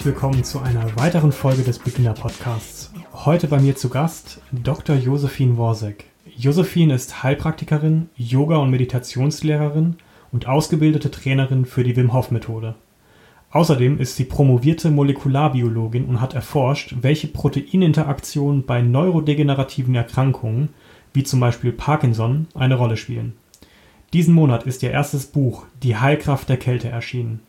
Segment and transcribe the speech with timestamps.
[0.00, 2.90] Herzlich willkommen zu einer weiteren Folge des Beginner Podcasts.
[3.12, 4.96] Heute bei mir zu Gast Dr.
[4.96, 6.06] Josephine Worsek.
[6.38, 9.96] Josephine ist Heilpraktikerin, Yoga- und Meditationslehrerin
[10.32, 12.76] und ausgebildete Trainerin für die Wim Hof Methode.
[13.50, 20.70] Außerdem ist sie promovierte Molekularbiologin und hat erforscht, welche Proteininteraktionen bei neurodegenerativen Erkrankungen,
[21.12, 23.34] wie zum Beispiel Parkinson, eine Rolle spielen.
[24.14, 27.40] Diesen Monat ist ihr erstes Buch Die Heilkraft der Kälte erschienen.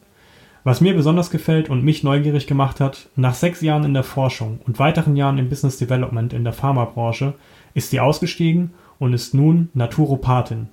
[0.63, 4.59] Was mir besonders gefällt und mich neugierig gemacht hat, nach sechs Jahren in der Forschung
[4.67, 7.33] und weiteren Jahren im Business Development in der Pharmabranche
[7.73, 10.67] ist sie ausgestiegen und ist nun Naturopathin.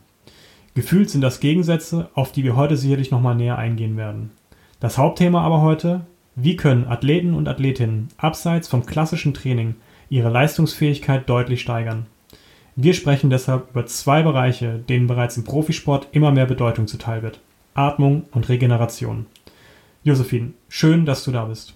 [0.74, 4.30] Gefühlt sind das Gegensätze, auf die wir heute sicherlich nochmal näher eingehen werden.
[4.78, 6.02] Das Hauptthema aber heute,
[6.36, 9.74] wie können Athleten und Athletinnen abseits vom klassischen Training
[10.10, 12.06] ihre Leistungsfähigkeit deutlich steigern?
[12.76, 17.40] Wir sprechen deshalb über zwei Bereiche, denen bereits im Profisport immer mehr Bedeutung zuteil wird.
[17.74, 19.26] Atmung und Regeneration.
[20.02, 21.74] Josephine, schön, dass du da bist.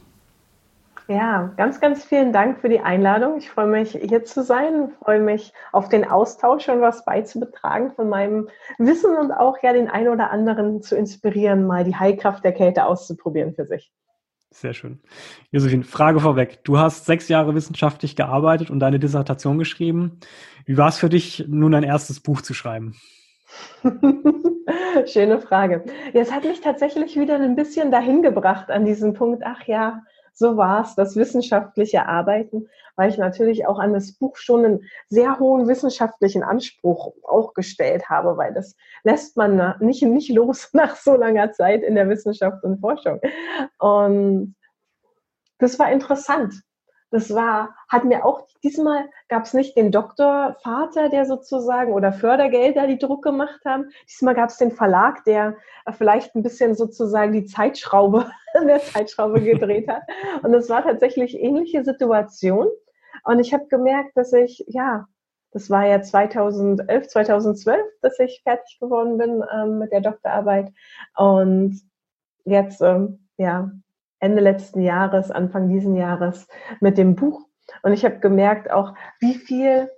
[1.09, 3.37] Ja, ganz, ganz vielen Dank für die Einladung.
[3.37, 7.93] Ich freue mich, hier zu sein, ich freue mich auf den Austausch und was beizubetragen
[7.93, 8.49] von meinem
[8.79, 12.87] Wissen und auch ja den einen oder anderen zu inspirieren, mal die Heilkraft der Kälte
[12.87, 13.93] auszuprobieren für sich.
[14.51, 15.01] Sehr schön.
[15.51, 16.63] Josephine, Frage vorweg.
[16.65, 20.21] Du hast sechs Jahre wissenschaftlich gearbeitet und deine Dissertation geschrieben.
[20.67, 22.95] Wie war es für dich, nun ein erstes Buch zu schreiben?
[25.07, 25.85] Schöne Frage.
[26.13, 30.57] Jetzt hat mich tatsächlich wieder ein bisschen dahin gebracht an diesen Punkt, ach ja, so
[30.57, 35.39] war es, das wissenschaftliche Arbeiten, weil ich natürlich auch an das Buch schon einen sehr
[35.39, 41.15] hohen wissenschaftlichen Anspruch auch gestellt habe, weil das lässt man nicht, nicht los nach so
[41.15, 43.21] langer Zeit in der Wissenschaft und Forschung.
[43.79, 44.55] Und
[45.59, 46.55] das war interessant,
[47.13, 52.87] das war, hat mir auch, diesmal gab es nicht den Doktorvater, der sozusagen, oder Fördergelder,
[52.87, 53.91] die Druck gemacht haben.
[54.09, 55.57] Diesmal gab es den Verlag, der
[55.91, 60.03] vielleicht ein bisschen sozusagen die Zeitschraube, der Zeitschraube gedreht hat.
[60.43, 62.69] Und es war tatsächlich ähnliche Situation.
[63.25, 65.07] Und ich habe gemerkt, dass ich, ja,
[65.53, 70.73] das war ja 2011, 2012, dass ich fertig geworden bin ähm, mit der Doktorarbeit.
[71.15, 71.79] Und
[72.45, 73.71] jetzt, ähm, ja,
[74.23, 76.47] Ende letzten Jahres, Anfang diesen Jahres
[76.81, 77.43] mit dem Buch.
[77.83, 79.91] Und ich habe gemerkt auch, wie viel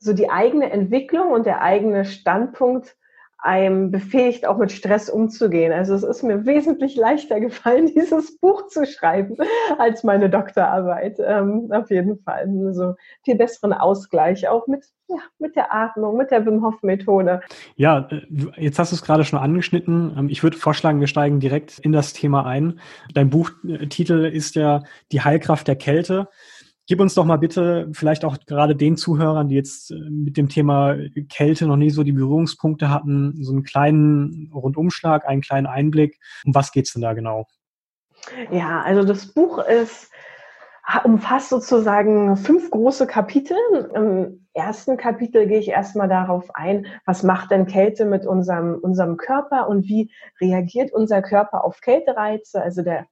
[0.00, 2.97] so die eigene Entwicklung und der eigene Standpunkt
[3.40, 5.72] einem befähigt, auch mit Stress umzugehen.
[5.72, 9.36] Also es ist mir wesentlich leichter gefallen, dieses Buch zu schreiben,
[9.78, 11.18] als meine Doktorarbeit.
[11.24, 12.48] Ähm, auf jeden Fall.
[12.66, 12.94] Also
[13.24, 17.40] viel besseren Ausgleich, auch mit, ja, mit der Atmung, mit der Wim Hof Methode.
[17.76, 18.22] Ja, äh,
[18.56, 20.16] jetzt hast du es gerade schon angeschnitten.
[20.18, 22.80] Ähm, ich würde vorschlagen, wir steigen direkt in das Thema ein.
[23.14, 24.82] Dein Buchtitel ist ja
[25.12, 26.28] Die Heilkraft der Kälte.
[26.88, 30.48] Gib uns doch mal bitte, vielleicht auch gerade den Zuhörern, die jetzt äh, mit dem
[30.48, 30.96] Thema
[31.28, 36.18] Kälte noch nie so die Berührungspunkte hatten, so einen kleinen Rundumschlag, einen kleinen Einblick.
[36.46, 37.46] Um was geht es denn da genau?
[38.50, 40.10] Ja, also das Buch ist
[41.04, 43.58] umfasst sozusagen fünf große Kapitel.
[43.94, 49.18] Im ersten Kapitel gehe ich erstmal darauf ein, was macht denn Kälte mit unserem, unserem
[49.18, 50.10] Körper und wie
[50.40, 52.62] reagiert unser Körper auf Kältereize.
[52.62, 53.06] Also der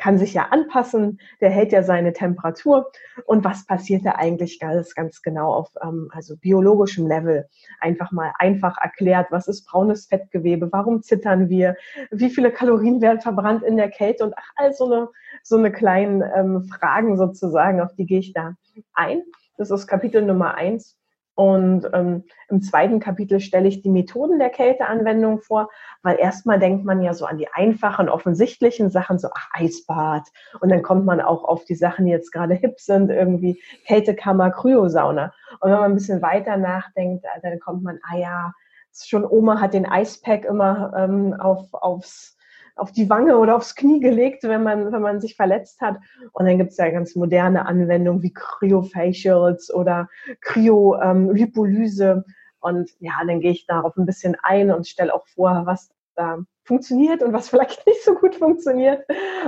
[0.00, 2.90] kann sich ja anpassen, der hält ja seine Temperatur.
[3.26, 7.46] Und was passiert da eigentlich ganz, ganz genau auf ähm, also biologischem Level?
[7.80, 11.76] Einfach mal einfach erklärt, was ist braunes Fettgewebe, warum zittern wir,
[12.10, 15.08] wie viele Kalorien werden verbrannt in der Kälte und ach, all so eine,
[15.42, 18.54] so eine kleinen ähm, Fragen sozusagen, auf die gehe ich da
[18.94, 19.22] ein.
[19.58, 20.99] Das ist Kapitel Nummer eins.
[21.34, 25.70] Und ähm, im zweiten Kapitel stelle ich die Methoden der Kälteanwendung vor,
[26.02, 30.24] weil erstmal denkt man ja so an die einfachen, offensichtlichen Sachen, so ach, Eisbad.
[30.60, 34.50] Und dann kommt man auch auf die Sachen, die jetzt gerade hip sind, irgendwie Kältekammer,
[34.50, 35.32] Kryosauna.
[35.60, 38.52] Und wenn man ein bisschen weiter nachdenkt, äh, dann kommt man, ah ja,
[38.92, 42.36] schon Oma hat den Eispack immer ähm, auf, aufs
[42.80, 45.98] auf die Wange oder aufs Knie gelegt, wenn man, wenn man sich verletzt hat.
[46.32, 50.08] Und dann gibt es ja ganz moderne Anwendungen wie Cryofacials oder
[50.40, 52.24] Cryolipolyse.
[52.26, 55.90] Ähm, und ja, dann gehe ich darauf ein bisschen ein und stelle auch vor, was
[56.14, 59.04] da funktioniert und was vielleicht nicht so gut funktioniert.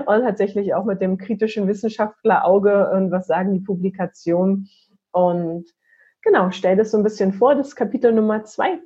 [0.06, 4.68] Und tatsächlich auch mit dem kritischen Wissenschaftler-Auge und was sagen die Publikationen.
[5.10, 5.66] Und
[6.20, 8.78] genau, stell das so ein bisschen vor, das Kapitel Nummer zwei.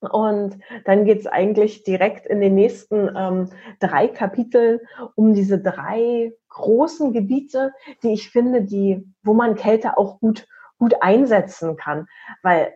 [0.00, 3.50] Und dann geht es eigentlich direkt in den nächsten ähm,
[3.80, 4.80] drei Kapiteln
[5.16, 7.72] um diese drei großen Gebiete,
[8.02, 10.46] die ich finde, die, wo man Kälte auch gut,
[10.78, 12.06] gut einsetzen kann.
[12.42, 12.72] Weil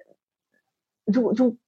[1.07, 1.59] du, du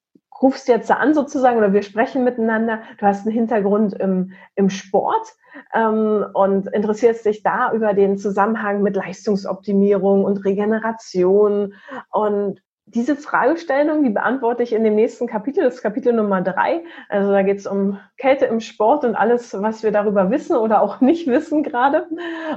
[0.42, 5.34] rufst jetzt an sozusagen oder wir sprechen miteinander, du hast einen Hintergrund im, im Sport
[5.72, 11.74] ähm, und interessierst dich da über den Zusammenhang mit Leistungsoptimierung und Regeneration
[12.10, 12.60] und
[12.94, 16.85] diese Fragestellung, die beantworte ich in dem nächsten Kapitel, das Kapitel Nummer drei.
[17.08, 20.81] Also da geht es um Kälte im Sport und alles, was wir darüber wissen oder
[20.81, 22.06] auch nicht wissen gerade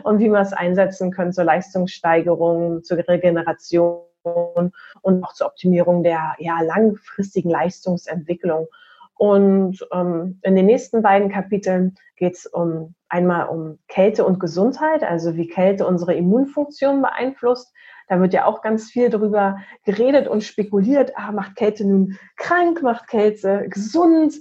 [0.04, 6.36] und wie wir es einsetzen können zur Leistungssteigerung, zur Regeneration und auch zur Optimierung der
[6.38, 8.68] ja, langfristigen Leistungsentwicklung.
[9.16, 15.04] Und ähm, in den nächsten beiden Kapiteln geht es um einmal um Kälte und Gesundheit,
[15.04, 17.74] also wie Kälte unsere Immunfunktion beeinflusst.
[18.08, 22.82] Da wird ja auch ganz viel darüber geredet und spekuliert, ah, macht Kälte nun krank,
[22.82, 24.36] macht Kälte gesund?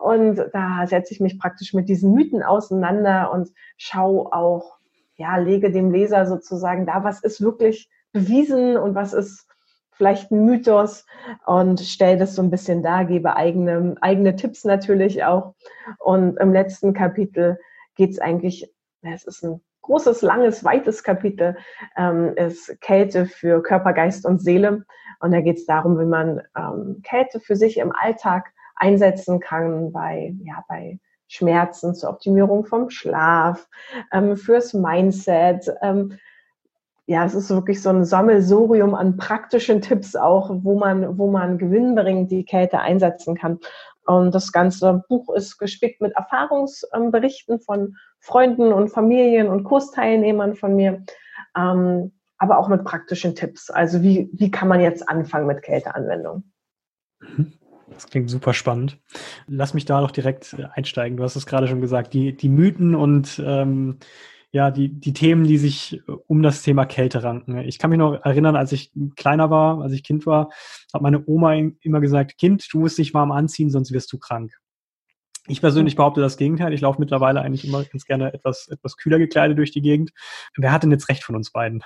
[0.00, 4.78] Und da setze ich mich praktisch mit diesen Mythen auseinander und schaue auch,
[5.16, 9.46] ja, lege dem Leser sozusagen da, was ist wirklich bewiesen und was ist
[9.92, 11.06] vielleicht ein Mythos
[11.46, 15.54] und stelle das so ein bisschen dar, gebe eigene, eigene Tipps natürlich auch.
[15.98, 17.58] Und im letzten Kapitel
[17.94, 18.72] geht es eigentlich,
[19.02, 21.56] es ist ein großes, langes, weites Kapitel,
[21.96, 24.84] ähm, ist Kälte für Körper, Geist und Seele.
[25.20, 29.92] Und da geht es darum, wie man ähm, Kälte für sich im Alltag einsetzen kann
[29.92, 30.98] bei, ja, bei
[31.28, 33.68] Schmerzen, zur Optimierung vom Schlaf,
[34.12, 36.18] ähm, fürs Mindset, ähm,
[37.06, 41.58] ja, es ist wirklich so ein Sammelsurium an praktischen Tipps auch, wo man, wo man
[41.58, 43.58] gewinnbringend die Kälte einsetzen kann.
[44.06, 50.76] Und das ganze Buch ist gespickt mit Erfahrungsberichten von Freunden und Familien und Kursteilnehmern von
[50.76, 51.04] mir,
[51.56, 53.68] ähm, aber auch mit praktischen Tipps.
[53.68, 56.44] Also wie, wie kann man jetzt anfangen mit Kälteanwendung?
[57.20, 57.52] Mhm.
[57.90, 58.98] Das klingt super spannend.
[59.48, 61.18] Lass mich da doch direkt einsteigen.
[61.18, 63.98] Du hast es gerade schon gesagt, die, die Mythen und ähm,
[64.52, 67.58] ja, die, die Themen, die sich äh, um das Thema Kälte ranken.
[67.58, 70.50] Ich kann mich noch erinnern, als ich kleiner war, als ich Kind war,
[70.94, 74.52] hat meine Oma immer gesagt, Kind, du musst dich warm anziehen, sonst wirst du krank.
[75.48, 76.72] Ich persönlich behaupte das Gegenteil.
[76.72, 80.12] Ich laufe mittlerweile eigentlich immer ganz gerne etwas, etwas kühler gekleidet durch die Gegend.
[80.56, 81.82] Wer hat denn jetzt recht von uns beiden?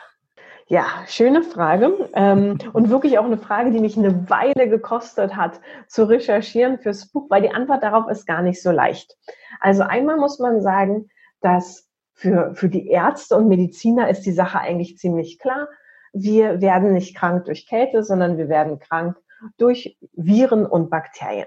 [0.69, 2.11] Ja, schöne Frage.
[2.13, 7.09] Ähm, und wirklich auch eine Frage, die mich eine Weile gekostet hat, zu recherchieren fürs
[7.09, 9.17] Buch, weil die Antwort darauf ist gar nicht so leicht.
[9.61, 11.09] Also einmal muss man sagen,
[11.41, 15.69] dass für, für die Ärzte und Mediziner ist die Sache eigentlich ziemlich klar.
[16.13, 19.17] Wir werden nicht krank durch Kälte, sondern wir werden krank
[19.59, 21.47] durch Viren und Bakterien.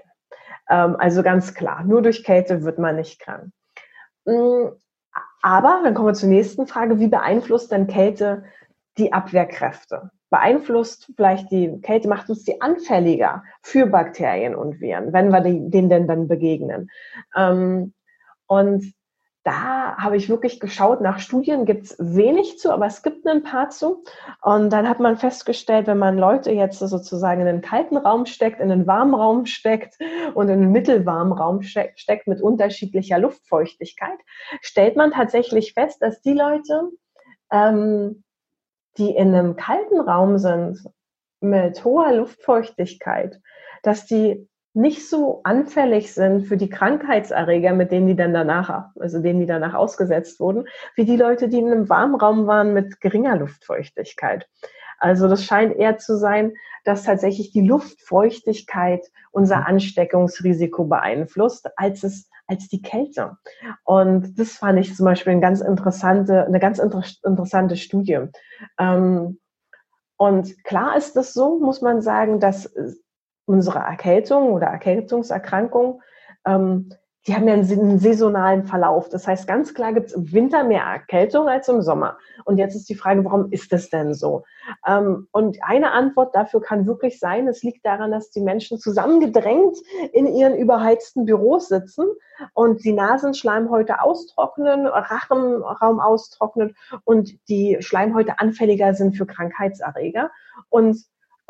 [0.70, 3.52] Ähm, also ganz klar, nur durch Kälte wird man nicht krank.
[4.24, 4.68] Mm,
[5.42, 7.00] aber dann kommen wir zur nächsten Frage.
[7.00, 8.44] Wie beeinflusst denn Kälte
[8.96, 10.10] die Abwehrkräfte?
[10.30, 15.88] Beeinflusst vielleicht die Kälte, macht uns die anfälliger für Bakterien und Viren, wenn wir denen
[15.90, 16.88] denn dann begegnen.
[17.36, 17.94] Ähm,
[18.46, 18.94] und
[19.50, 23.42] da habe ich wirklich geschaut, nach Studien gibt es wenig zu, aber es gibt ein
[23.42, 24.04] paar zu.
[24.42, 28.60] Und dann hat man festgestellt, wenn man Leute jetzt sozusagen in einen kalten Raum steckt,
[28.60, 29.98] in einen warmen Raum steckt
[30.34, 34.18] und in einen mittelwarmen Raum steckt mit unterschiedlicher Luftfeuchtigkeit,
[34.60, 36.90] stellt man tatsächlich fest, dass die Leute,
[37.50, 38.22] ähm,
[38.98, 40.78] die in einem kalten Raum sind,
[41.40, 43.40] mit hoher Luftfeuchtigkeit,
[43.82, 49.20] dass die nicht so anfällig sind für die Krankheitserreger, mit denen die dann danach, also
[49.20, 53.36] denen die danach ausgesetzt wurden, wie die Leute, die in einem Warmraum waren mit geringer
[53.36, 54.48] Luftfeuchtigkeit.
[54.98, 56.52] Also das scheint eher zu sein,
[56.84, 63.38] dass tatsächlich die Luftfeuchtigkeit unser Ansteckungsrisiko beeinflusst, als es als die Kälte.
[63.84, 68.18] Und das fand ich zum Beispiel eine ganz interessante, eine ganz inter interessante Studie.
[68.76, 69.38] Ähm,
[70.16, 72.74] und klar ist es so, muss man sagen, dass
[73.50, 76.02] unsere Erkältung oder Erkältungserkrankung,
[76.46, 76.90] ähm,
[77.26, 79.10] die haben ja einen, einen, saisonalen Verlauf.
[79.10, 82.16] Das heißt, ganz klar gibt es im Winter mehr Erkältung als im Sommer.
[82.44, 84.44] Und jetzt ist die Frage, warum ist das denn so?
[84.86, 89.76] Ähm, und eine Antwort dafür kann wirklich sein, es liegt daran, dass die Menschen zusammengedrängt
[90.12, 92.06] in ihren überheizten Büros sitzen
[92.54, 100.30] und die Nasenschleimhäute austrocknen, Rachenraum austrocknen und die Schleimhäute anfälliger sind für Krankheitserreger.
[100.70, 100.96] Und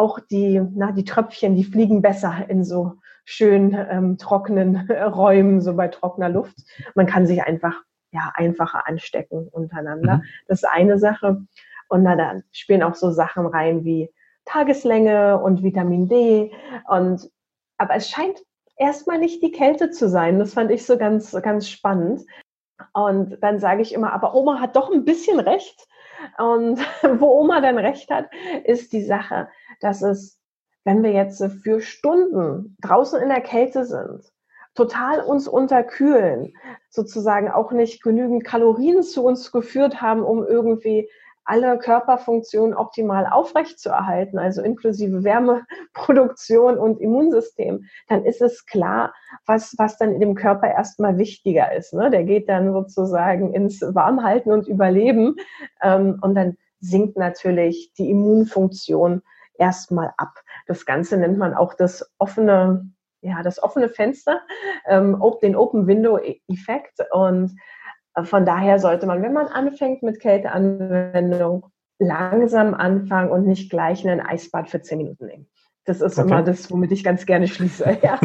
[0.01, 5.77] auch die, na, die Tröpfchen, die fliegen besser in so schön ähm, trockenen Räumen, so
[5.77, 6.57] bei trockener Luft.
[6.95, 10.17] Man kann sich einfach ja einfacher anstecken untereinander.
[10.17, 10.23] Mhm.
[10.49, 11.43] Das ist eine Sache.
[11.89, 14.11] Und na, da spielen auch so Sachen rein wie
[14.47, 16.51] Tageslänge und Vitamin D.
[16.89, 17.31] Und
[17.77, 18.39] aber es scheint
[18.77, 20.39] erstmal nicht die Kälte zu sein.
[20.39, 22.23] Das fand ich so ganz, ganz spannend.
[22.95, 25.87] Und dann sage ich immer, aber Oma hat doch ein bisschen recht.
[26.39, 26.81] Und
[27.21, 28.31] wo Oma dann recht hat,
[28.65, 29.49] ist die Sache,
[29.81, 30.41] dass es
[30.85, 34.33] wenn wir jetzt für Stunden draußen in der Kälte sind,
[34.75, 36.55] total uns unterkühlen,
[36.89, 41.09] sozusagen auch nicht genügend Kalorien zu uns geführt haben, um irgendwie
[41.45, 49.13] alle Körperfunktionen optimal aufrechtzuerhalten, also inklusive Wärmeproduktion und Immunsystem, dann ist es klar,
[49.47, 51.93] was, was dann in dem Körper erstmal wichtiger ist.
[51.93, 52.09] Ne?
[52.11, 55.37] Der geht dann sozusagen ins Warmhalten und Überleben
[55.83, 59.23] ähm, und dann sinkt natürlich die Immunfunktion
[59.61, 60.35] erstmal ab.
[60.67, 62.91] Das Ganze nennt man auch das offene,
[63.21, 64.41] ja, das offene Fenster,
[64.87, 67.57] ähm, den Open Window e-, Effekt und
[68.25, 71.67] von daher sollte man, wenn man anfängt mit Kälteanwendung,
[72.01, 75.49] langsam anfangen und nicht gleich einen Eisbad für zehn Minuten nehmen.
[75.85, 76.29] Das ist okay.
[76.29, 77.99] immer das, womit ich ganz gerne schließe.
[78.03, 78.19] Ja.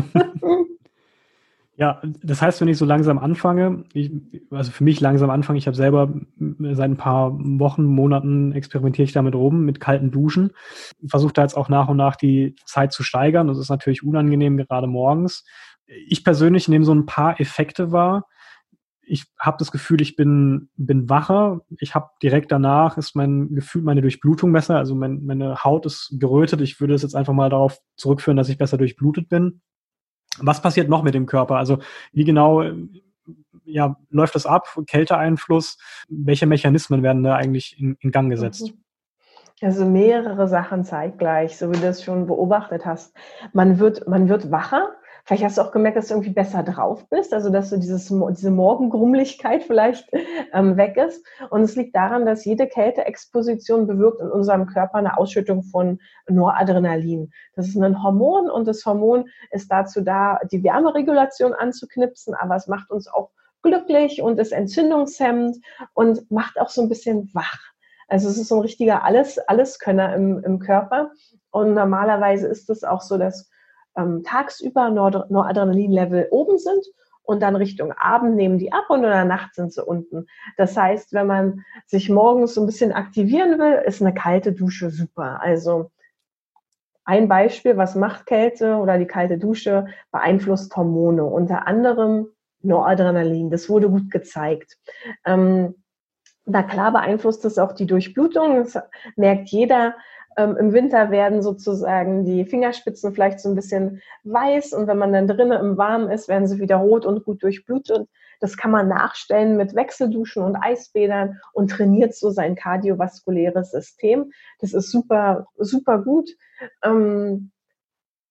[1.77, 4.11] Ja, das heißt, wenn ich so langsam anfange, ich,
[4.49, 9.11] also für mich langsam anfange, ich habe selber seit ein paar Wochen, Monaten experimentiere ich
[9.11, 10.51] damit rum, mit kalten Duschen.
[11.05, 13.47] Versuche da jetzt auch nach und nach die Zeit zu steigern.
[13.47, 15.43] Das ist natürlich unangenehm, gerade morgens.
[15.85, 18.25] Ich persönlich nehme so ein paar Effekte wahr
[19.07, 21.61] ich habe das Gefühl, ich bin, bin wacher.
[21.79, 24.77] Ich habe direkt danach ist mein Gefühl, meine Durchblutung besser.
[24.77, 26.61] Also mein, meine Haut ist gerötet.
[26.61, 29.61] Ich würde es jetzt einfach mal darauf zurückführen, dass ich besser durchblutet bin.
[30.39, 31.57] Was passiert noch mit dem Körper?
[31.57, 31.79] Also
[32.11, 32.63] wie genau
[33.65, 34.67] ja, läuft das ab?
[34.87, 35.77] Kälteeinfluss?
[36.07, 38.71] Welche Mechanismen werden da eigentlich in, in Gang gesetzt?
[38.71, 38.81] Mhm.
[39.61, 43.15] Also mehrere Sachen zeitgleich, so wie du es schon beobachtet hast.
[43.53, 47.09] Man wird, man wird wacher, Vielleicht hast du auch gemerkt, dass du irgendwie besser drauf
[47.09, 50.07] bist, also dass du dieses, diese Morgengrummeligkeit vielleicht
[50.53, 51.25] ähm, weg ist.
[51.49, 57.31] Und es liegt daran, dass jede Kälteexposition bewirkt in unserem Körper eine Ausschüttung von Noradrenalin.
[57.55, 62.67] Das ist ein Hormon und das Hormon ist dazu da, die Wärmeregulation anzuknipsen, aber es
[62.67, 63.31] macht uns auch
[63.63, 65.57] glücklich und ist entzündungshemmend
[65.95, 67.59] und macht auch so ein bisschen wach.
[68.07, 71.09] Also es ist so ein richtiger Alles, Alleskönner im, im Körper.
[71.49, 73.49] Und normalerweise ist es auch so, dass
[73.95, 76.85] ähm, tagsüber Nord Noradrenalin-Level oben sind
[77.23, 80.27] und dann Richtung Abend nehmen die ab und in der Nacht sind sie unten.
[80.57, 84.91] Das heißt, wenn man sich morgens so ein bisschen aktivieren will, ist eine kalte Dusche
[84.91, 85.41] super.
[85.41, 85.91] Also
[87.03, 92.27] ein Beispiel, was macht Kälte oder die kalte Dusche, beeinflusst Hormone, unter anderem
[92.61, 93.51] Noradrenalin.
[93.51, 94.77] Das wurde gut gezeigt.
[95.23, 95.75] Ähm,
[96.45, 98.57] na klar beeinflusst es auch die Durchblutung.
[98.57, 98.77] Das
[99.15, 99.95] merkt jeder,
[100.37, 105.13] ähm, Im Winter werden sozusagen die Fingerspitzen vielleicht so ein bisschen weiß und wenn man
[105.13, 108.07] dann drinnen im Warmen ist, werden sie wieder rot und gut durchblutet.
[108.41, 114.31] Das kann man nachstellen mit Wechselduschen und Eisbädern und trainiert so sein kardiovaskuläres System.
[114.59, 116.29] Das ist super, super gut.
[116.83, 117.51] Ähm,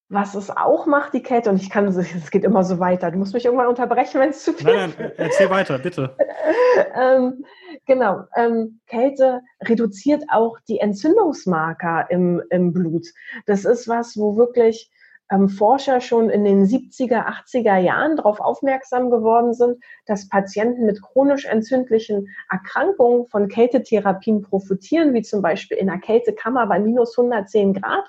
[0.09, 3.11] was es auch macht, die Kälte, und ich kann, es geht immer so weiter.
[3.11, 4.75] Du musst mich irgendwann unterbrechen, wenn es zu viel ist.
[4.75, 6.17] Nein, nein, erzähl weiter, bitte.
[6.95, 7.45] ähm,
[7.87, 8.25] genau.
[8.37, 13.07] Ähm, Kälte reduziert auch die Entzündungsmarker im, im Blut.
[13.47, 14.91] Das ist was, wo wirklich
[15.31, 21.03] ähm, Forscher schon in den 70er, 80er Jahren darauf aufmerksam geworden sind, dass Patienten mit
[21.03, 27.75] chronisch entzündlichen Erkrankungen von Kältetherapien profitieren, wie zum Beispiel in der Kältekammer bei minus 110
[27.75, 28.05] Grad,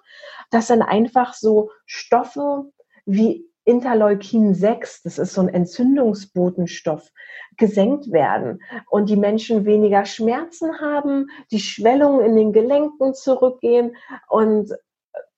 [0.52, 2.66] dass dann einfach so Stoffe
[3.06, 7.12] wie Interleukin 6, das ist so ein Entzündungsbotenstoff,
[7.58, 13.96] gesenkt werden und die Menschen weniger Schmerzen haben, die Schwellungen in den Gelenken zurückgehen
[14.30, 14.72] und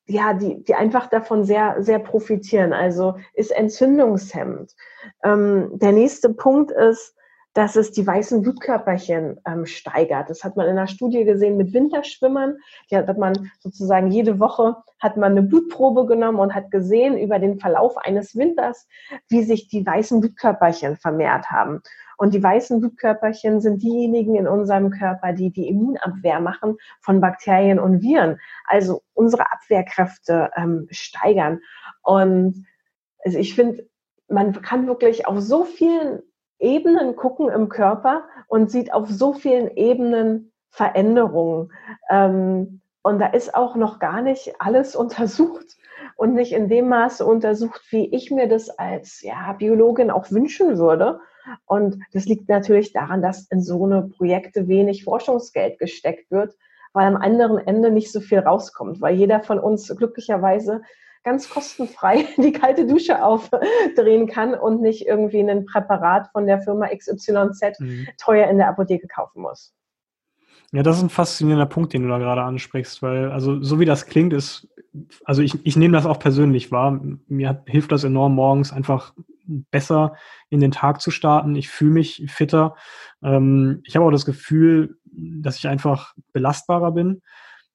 [0.07, 2.73] ja, die, die einfach davon sehr, sehr profitieren.
[2.73, 4.73] Also ist entzündungshemmend.
[5.23, 7.13] Ähm, der nächste Punkt ist,
[7.53, 10.29] dass es die weißen Blutkörperchen ähm, steigert.
[10.29, 12.57] Das hat man in einer Studie gesehen mit Winterschwimmern.
[12.91, 17.39] Die hat man sozusagen jede Woche hat man eine Blutprobe genommen und hat gesehen über
[17.39, 18.87] den Verlauf eines Winters,
[19.27, 21.81] wie sich die weißen Blutkörperchen vermehrt haben.
[22.17, 27.79] Und die weißen Blutkörperchen sind diejenigen in unserem Körper, die die Immunabwehr machen von Bakterien
[27.79, 28.39] und Viren.
[28.65, 31.59] Also unsere Abwehrkräfte ähm, steigern.
[32.01, 32.65] Und
[33.23, 33.87] also ich finde,
[34.27, 36.21] man kann wirklich auf so vielen
[36.59, 41.71] Ebenen gucken im Körper und sieht auf so vielen Ebenen Veränderungen.
[42.09, 45.77] Ähm, und da ist auch noch gar nicht alles untersucht
[46.17, 50.77] und nicht in dem Maße untersucht, wie ich mir das als ja, Biologin auch wünschen
[50.77, 51.21] würde.
[51.65, 56.55] Und das liegt natürlich daran, dass in so eine Projekte wenig Forschungsgeld gesteckt wird,
[56.91, 60.81] weil am anderen Ende nicht so viel rauskommt, weil jeder von uns glücklicherweise
[61.23, 66.87] ganz kostenfrei die kalte Dusche aufdrehen kann und nicht irgendwie ein Präparat von der Firma
[66.87, 68.07] XYZ mhm.
[68.17, 69.73] teuer in der Apotheke kaufen muss.
[70.77, 73.85] Ja, das ist ein faszinierender Punkt, den du da gerade ansprichst, weil, also, so wie
[73.85, 74.67] das klingt, ist,
[75.25, 77.01] also ich, ich nehme das auch persönlich wahr.
[77.27, 79.15] Mir hilft das enorm morgens einfach
[79.47, 80.13] besser
[80.51, 81.55] in den Tag zu starten.
[81.55, 82.75] Ich fühle mich fitter.
[83.23, 87.23] Ähm, ich habe auch das Gefühl, dass ich einfach belastbarer bin.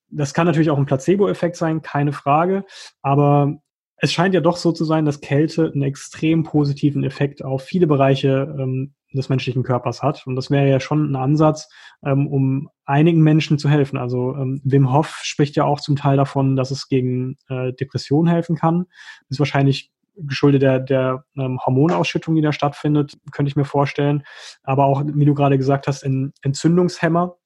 [0.09, 2.65] das kann natürlich auch ein Placebo-Effekt sein, keine Frage.
[3.03, 3.57] Aber
[3.97, 7.89] es scheint ja doch so zu sein, dass Kälte einen extrem positiven Effekt auf viele
[7.89, 10.27] Bereiche ähm, des menschlichen Körpers hat.
[10.27, 11.69] Und das wäre ja schon ein Ansatz,
[12.05, 13.97] ähm, um einigen Menschen zu helfen.
[13.97, 18.33] Also ähm, Wim Hof spricht ja auch zum Teil davon, dass es gegen äh, Depressionen
[18.33, 18.87] helfen kann.
[19.29, 24.25] Ist wahrscheinlich geschuldet der, der ähm, Hormonausschüttung, die da stattfindet, könnte ich mir vorstellen.
[24.63, 27.37] Aber auch, wie du gerade gesagt hast, in Entzündungshemmer.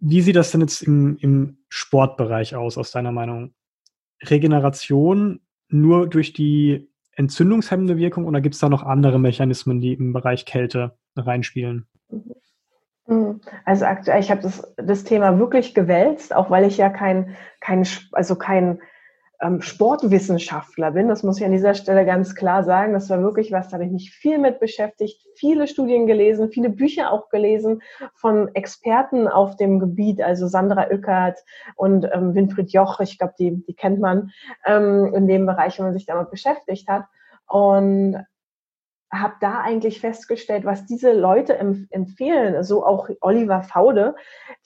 [0.00, 3.54] Wie sieht das denn jetzt im, im Sportbereich aus, aus deiner Meinung?
[4.24, 6.87] Regeneration nur durch die
[7.18, 11.88] entzündungshemmende Wirkung oder gibt es da noch andere Mechanismen, die im Bereich Kälte reinspielen?
[13.06, 13.40] Mhm.
[13.64, 17.86] Also aktuell, ich habe das, das Thema wirklich gewälzt, auch weil ich ja kein, kein
[18.12, 18.80] also kein
[19.60, 21.08] Sportwissenschaftler bin.
[21.08, 22.92] Das muss ich an dieser Stelle ganz klar sagen.
[22.92, 26.70] Das war wirklich was, da habe ich mich viel mit beschäftigt, viele Studien gelesen, viele
[26.70, 27.80] Bücher auch gelesen
[28.14, 31.38] von Experten auf dem Gebiet, also Sandra Oeckert
[31.76, 34.32] und ähm, Winfried Joch, ich glaube, die, die kennt man
[34.66, 37.04] ähm, in dem Bereich, wenn man sich damit beschäftigt hat.
[37.46, 38.16] Und
[39.10, 44.14] habe da eigentlich festgestellt, was diese Leute empfehlen, so auch Oliver Faude,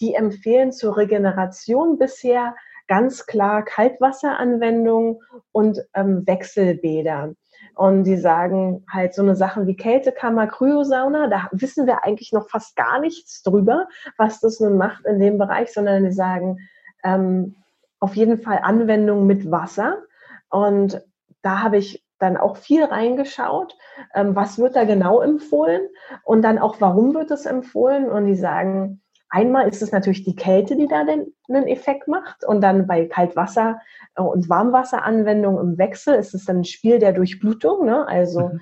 [0.00, 2.57] die empfehlen zur Regeneration bisher
[2.93, 7.33] ganz klar Kaltwasseranwendung und ähm, Wechselbäder.
[7.75, 12.51] Und die sagen halt so eine Sachen wie Kältekammer, Kryosauna, da wissen wir eigentlich noch
[12.51, 16.59] fast gar nichts drüber, was das nun macht in dem Bereich, sondern die sagen
[17.03, 17.57] ähm,
[17.99, 20.03] auf jeden Fall Anwendung mit Wasser.
[20.51, 21.01] Und
[21.41, 23.75] da habe ich dann auch viel reingeschaut,
[24.13, 25.89] ähm, was wird da genau empfohlen
[26.25, 28.11] und dann auch, warum wird es empfohlen.
[28.11, 29.01] Und die sagen,
[29.35, 32.45] Einmal ist es natürlich die Kälte, die da den, den Effekt macht.
[32.45, 33.81] Und dann bei Kaltwasser-
[34.15, 37.87] äh, und Warmwasseranwendung im Wechsel ist es dann ein Spiel der Durchblutung.
[37.87, 38.07] Ne?
[38.07, 38.61] Also mhm.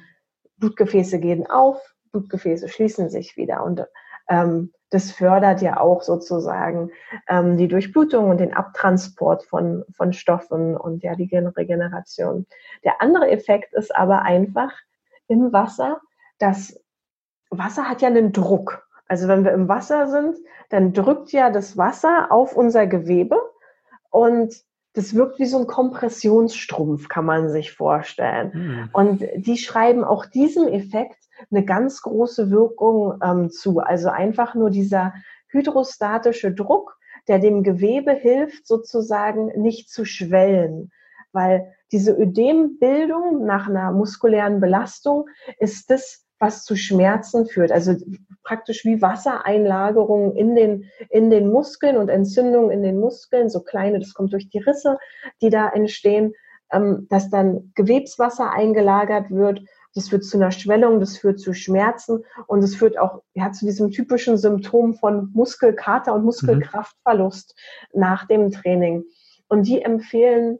[0.58, 3.64] Blutgefäße gehen auf, Blutgefäße schließen sich wieder.
[3.64, 3.84] Und
[4.28, 6.92] ähm, das fördert ja auch sozusagen
[7.28, 12.46] ähm, die Durchblutung und den Abtransport von, von Stoffen und ja die Regeneration.
[12.84, 14.72] Der andere Effekt ist aber einfach
[15.26, 16.00] im Wasser,
[16.38, 16.80] dass
[17.50, 18.86] Wasser hat ja einen Druck.
[19.10, 20.36] Also wenn wir im Wasser sind,
[20.68, 23.36] dann drückt ja das Wasser auf unser Gewebe
[24.08, 24.54] und
[24.92, 28.52] das wirkt wie so ein Kompressionsstrumpf, kann man sich vorstellen.
[28.54, 28.90] Mhm.
[28.92, 31.18] Und die schreiben auch diesem Effekt
[31.50, 33.80] eine ganz große Wirkung ähm, zu.
[33.80, 35.12] Also einfach nur dieser
[35.48, 36.96] hydrostatische Druck,
[37.26, 40.92] der dem Gewebe hilft, sozusagen nicht zu schwellen.
[41.32, 47.70] Weil diese Ödembildung nach einer muskulären Belastung ist das, was zu Schmerzen führt.
[47.70, 47.94] Also
[48.42, 54.00] praktisch wie Wassereinlagerungen in den, in den Muskeln und Entzündungen in den Muskeln, so kleine,
[54.00, 54.98] das kommt durch die Risse,
[55.42, 56.32] die da entstehen,
[56.72, 59.60] ähm, dass dann Gewebswasser eingelagert wird.
[59.94, 63.66] Das führt zu einer Schwellung, das führt zu Schmerzen und es führt auch ja, zu
[63.66, 66.26] diesem typischen Symptom von Muskelkater und mhm.
[66.26, 67.54] Muskelkraftverlust
[67.92, 68.00] mhm.
[68.00, 69.04] nach dem Training.
[69.48, 70.58] Und die empfehlen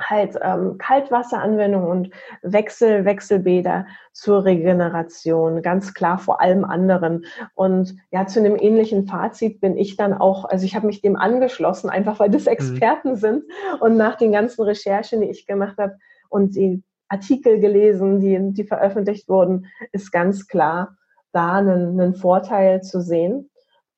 [0.00, 2.10] halt ähm, Kaltwasseranwendung und
[2.42, 7.24] Wechsel, Wechselbäder zur Regeneration, ganz klar vor allem anderen.
[7.54, 11.16] Und ja, zu einem ähnlichen Fazit bin ich dann auch, also ich habe mich dem
[11.16, 12.52] angeschlossen, einfach weil das mhm.
[12.52, 13.16] Experten mhm.
[13.16, 13.44] sind
[13.80, 15.96] und nach den ganzen Recherchen, die ich gemacht habe
[16.28, 20.96] und die Artikel gelesen, die, die veröffentlicht wurden, ist ganz klar
[21.32, 23.50] da einen, einen Vorteil zu sehen.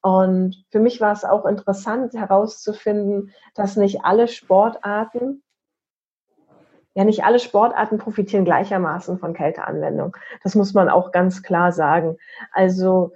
[0.03, 5.43] Und für mich war es auch interessant herauszufinden, dass nicht alle Sportarten
[6.97, 10.17] ja, nicht alle Sportarten profitieren gleichermaßen von Kälteanwendung.
[10.43, 12.17] Das muss man auch ganz klar sagen.
[12.53, 13.13] Also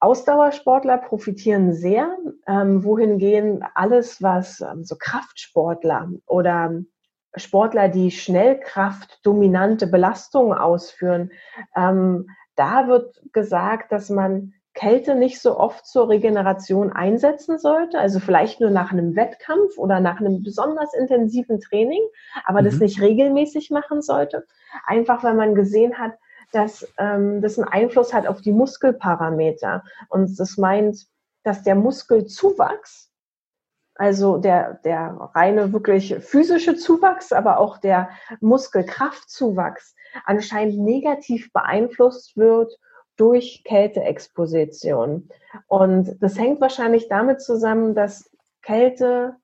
[0.00, 2.14] Ausdauersportler profitieren sehr,
[2.46, 6.82] ähm, wohingehen alles, was ähm, so Kraftsportler oder
[7.36, 11.30] Sportler, die schnellkraftdominante Belastungen ausführen,
[11.74, 18.20] ähm, da wird gesagt, dass man Kälte nicht so oft zur Regeneration einsetzen sollte, also
[18.20, 22.00] vielleicht nur nach einem Wettkampf oder nach einem besonders intensiven Training,
[22.44, 22.66] aber mhm.
[22.66, 24.46] das nicht regelmäßig machen sollte,
[24.86, 26.12] einfach weil man gesehen hat,
[26.52, 29.82] dass ähm, das einen Einfluss hat auf die Muskelparameter.
[30.10, 31.06] Und das meint,
[31.42, 33.10] dass der Muskelzuwachs,
[33.96, 38.10] also der, der reine wirklich physische Zuwachs, aber auch der
[38.40, 42.78] Muskelkraftzuwachs anscheinend negativ beeinflusst wird
[43.18, 45.28] durch Kälteexposition.
[45.66, 48.30] Und das hängt wahrscheinlich damit zusammen, dass
[48.62, 49.36] Kälte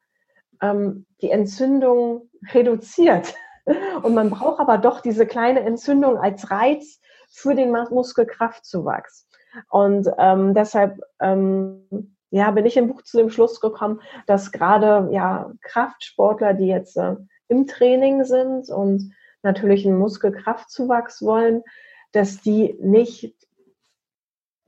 [0.63, 3.35] ähm, die Entzündung reduziert.
[4.03, 9.27] Und man braucht aber doch diese kleine Entzündung als Reiz für den Muskelkraftzuwachs.
[9.71, 15.09] Und ähm, deshalb ähm, ja, bin ich im Buch zu dem Schluss gekommen, dass gerade
[15.13, 17.15] ja, Kraftsportler, die jetzt äh,
[17.49, 21.63] im Training sind und natürlich einen Muskelkraftzuwachs wollen,
[22.13, 23.37] dass die nicht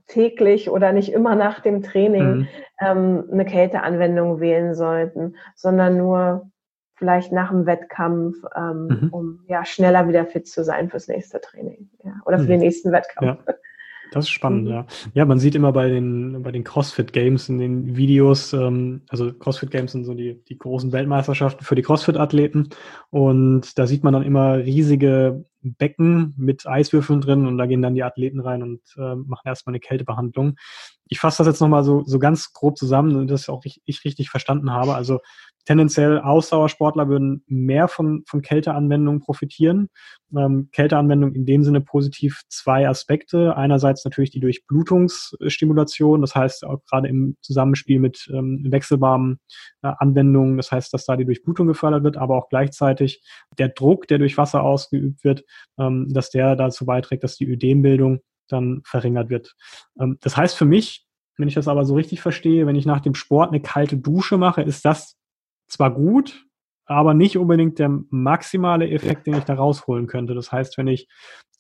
[0.06, 2.48] täglich oder nicht immer nach dem Training mhm.
[2.80, 6.50] ähm, eine Kälteanwendung wählen sollten, sondern nur
[6.94, 9.08] vielleicht nach dem Wettkampf, ähm, mhm.
[9.12, 12.50] um ja schneller wieder fit zu sein fürs nächste Training ja, oder für mhm.
[12.50, 13.40] den nächsten Wettkampf.
[13.46, 13.54] Ja.
[14.12, 14.70] Das ist spannend, mhm.
[14.70, 14.86] ja.
[15.14, 19.32] Ja, man sieht immer bei den, bei den CrossFit Games in den Videos, ähm, also
[19.32, 22.70] CrossFit Games sind so die, die großen Weltmeisterschaften für die CrossFit-Athleten.
[23.10, 27.94] Und da sieht man dann immer riesige Becken mit Eiswürfeln drin und da gehen dann
[27.94, 30.56] die Athleten rein und äh, machen erstmal eine Kältebehandlung.
[31.08, 34.04] Ich fasse das jetzt nochmal so, so ganz grob zusammen, dass ich auch ich, ich
[34.04, 34.94] richtig verstanden habe.
[34.94, 35.20] Also
[35.66, 39.88] tendenziell Ausdauersportler würden mehr von, von Kälteanwendungen profitieren.
[40.34, 43.56] Ähm, Kälteanwendung in dem Sinne positiv zwei Aspekte.
[43.56, 49.40] Einerseits natürlich die Durchblutungsstimulation, das heißt auch gerade im Zusammenspiel mit ähm, wechselwarmen
[49.82, 53.22] äh, Anwendungen, das heißt, dass da die Durchblutung gefördert wird, aber auch gleichzeitig
[53.58, 55.44] der Druck, der durch Wasser ausgeübt wird,
[55.78, 59.56] ähm, dass der dazu beiträgt, dass die Ödembildung dann verringert wird.
[60.00, 61.06] Ähm, das heißt für mich,
[61.38, 64.38] wenn ich das aber so richtig verstehe, wenn ich nach dem Sport eine kalte Dusche
[64.38, 65.16] mache, ist das
[65.66, 66.46] zwar gut,
[66.86, 70.34] aber nicht unbedingt der maximale Effekt, den ich da rausholen könnte.
[70.34, 71.08] Das heißt, wenn ich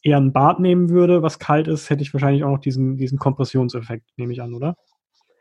[0.02, 3.18] eher ein Bad nehmen würde, was kalt ist, hätte ich wahrscheinlich auch noch diesen, diesen
[3.18, 4.76] Kompressionseffekt, nehme ich an, oder?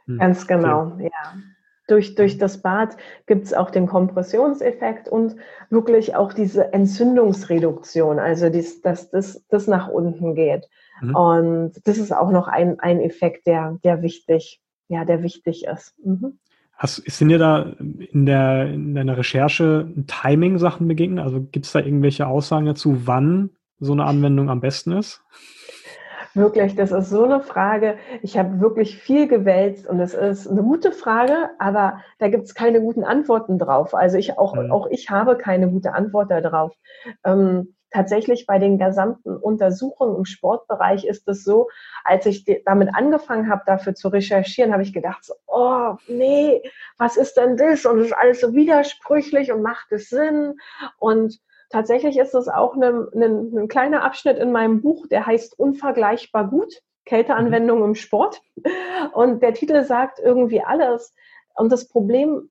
[0.08, 0.18] Hm.
[0.18, 1.12] Ganz genau, okay.
[1.14, 1.34] ja.
[1.88, 2.98] Durch, durch das Bad
[3.28, 5.36] gibt es auch den Kompressionseffekt und
[5.70, 10.68] wirklich auch diese Entzündungsreduktion, also dies, dass das, das nach unten geht.
[11.02, 11.16] Mhm.
[11.16, 15.94] Und das ist auch noch ein, ein Effekt, der, der wichtig, ja, der wichtig ist.
[16.04, 16.40] Mhm.
[16.78, 17.74] Hast, sind dir da
[18.12, 21.24] in, der, in deiner Recherche Timing-Sachen begegnet?
[21.24, 25.24] Also gibt es da irgendwelche Aussagen dazu, wann so eine Anwendung am besten ist?
[26.34, 27.96] Wirklich, das ist so eine Frage.
[28.22, 32.54] Ich habe wirklich viel gewälzt und es ist eine gute Frage, aber da gibt es
[32.54, 33.96] keine guten Antworten drauf.
[33.96, 34.70] Also ich auch, mhm.
[34.70, 36.74] auch ich habe keine gute Antwort darauf.
[37.24, 41.70] Ähm, tatsächlich bei den gesamten Untersuchungen im Sportbereich ist es so,
[42.04, 46.62] als ich damit angefangen habe, dafür zu recherchieren, habe ich gedacht, so, oh nee,
[46.98, 47.86] was ist denn das?
[47.86, 50.58] Und es ist alles so widersprüchlich und macht es Sinn?
[51.00, 55.58] Und tatsächlich ist es auch ein, ein, ein kleiner Abschnitt in meinem Buch, der heißt
[55.58, 56.82] Unvergleichbar gut.
[57.06, 58.42] Kälteanwendung im Sport.
[59.14, 61.14] Und der Titel sagt irgendwie alles.
[61.56, 62.50] Und das Problem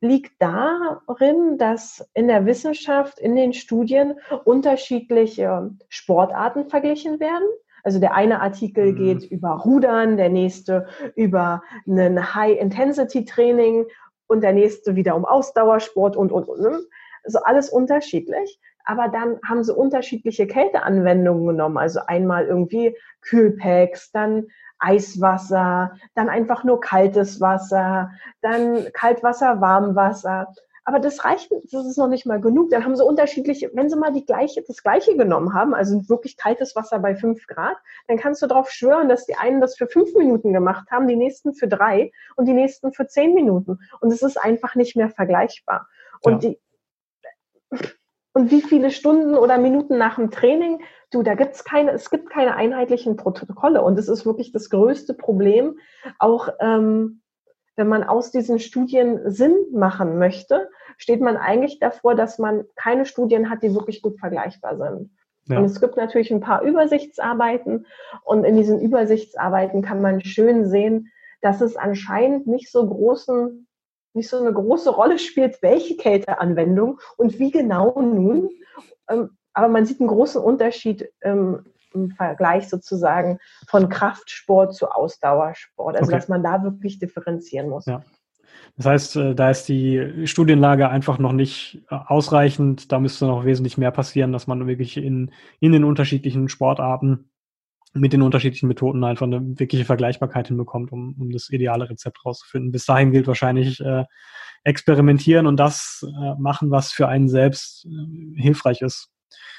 [0.00, 7.46] liegt darin, dass in der Wissenschaft, in den Studien unterschiedliche Sportarten verglichen werden.
[7.82, 8.96] Also der eine Artikel mhm.
[8.96, 13.86] geht über Rudern, der nächste über einen High-Intensity-Training
[14.26, 16.60] und der nächste wieder um Ausdauersport und, und, und.
[16.60, 16.80] Ne?
[17.24, 18.60] Also alles unterschiedlich.
[18.84, 21.76] Aber dann haben sie unterschiedliche Kälteanwendungen genommen.
[21.76, 24.46] Also einmal irgendwie Kühlpacks, dann
[24.78, 28.10] Eiswasser, dann einfach nur kaltes Wasser,
[28.42, 30.48] dann Kaltwasser, Warmwasser.
[30.88, 32.70] Aber das reicht, das ist noch nicht mal genug.
[32.70, 36.36] Dann haben sie unterschiedliche, wenn sie mal die gleiche, das gleiche genommen haben, also wirklich
[36.36, 39.88] kaltes Wasser bei fünf Grad, dann kannst du darauf schwören, dass die einen das für
[39.88, 43.80] fünf Minuten gemacht haben, die nächsten für drei und die nächsten für zehn Minuten.
[44.00, 45.88] Und es ist einfach nicht mehr vergleichbar.
[46.22, 46.50] Und ja.
[46.50, 46.60] die,
[48.32, 52.30] und wie viele Stunden oder Minuten nach dem Training Du, da gibt's keine, es gibt
[52.30, 55.78] keine einheitlichen Protokolle und das ist wirklich das größte Problem.
[56.18, 57.22] Auch ähm,
[57.76, 63.04] wenn man aus diesen Studien Sinn machen möchte, steht man eigentlich davor, dass man keine
[63.04, 65.10] Studien hat, die wirklich gut vergleichbar sind.
[65.48, 65.58] Ja.
[65.58, 67.86] Und es gibt natürlich ein paar Übersichtsarbeiten
[68.24, 73.68] und in diesen Übersichtsarbeiten kann man schön sehen, dass es anscheinend nicht so großen,
[74.14, 78.50] nicht so eine große Rolle spielt, welche Kälteanwendung und wie genau nun.
[79.08, 81.64] Ähm, aber man sieht einen großen Unterschied ähm,
[81.94, 85.96] im Vergleich sozusagen von Kraftsport zu Ausdauersport.
[85.96, 86.16] Also okay.
[86.16, 87.86] dass man da wirklich differenzieren muss.
[87.86, 88.04] Ja.
[88.76, 92.92] Das heißt, äh, da ist die Studienlage einfach noch nicht äh, ausreichend.
[92.92, 97.30] Da müsste noch wesentlich mehr passieren, dass man wirklich in, in den unterschiedlichen Sportarten
[97.94, 102.72] mit den unterschiedlichen Methoden einfach eine wirkliche Vergleichbarkeit hinbekommt, um, um das ideale Rezept rauszufinden.
[102.72, 104.04] Bis dahin gilt wahrscheinlich äh,
[104.64, 109.10] experimentieren und das äh, machen, was für einen selbst äh, hilfreich ist.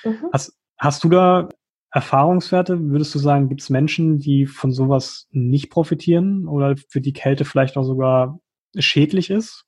[0.04, 0.30] Mhm.
[0.34, 1.50] Hast, hast du da
[1.92, 2.80] Erfahrungswerte?
[2.90, 7.46] Würdest du sagen, gibt es Menschen, die von sowas nicht profitieren oder für die Kälte
[7.46, 8.40] vielleicht auch sogar
[8.78, 9.67] schädlich ist?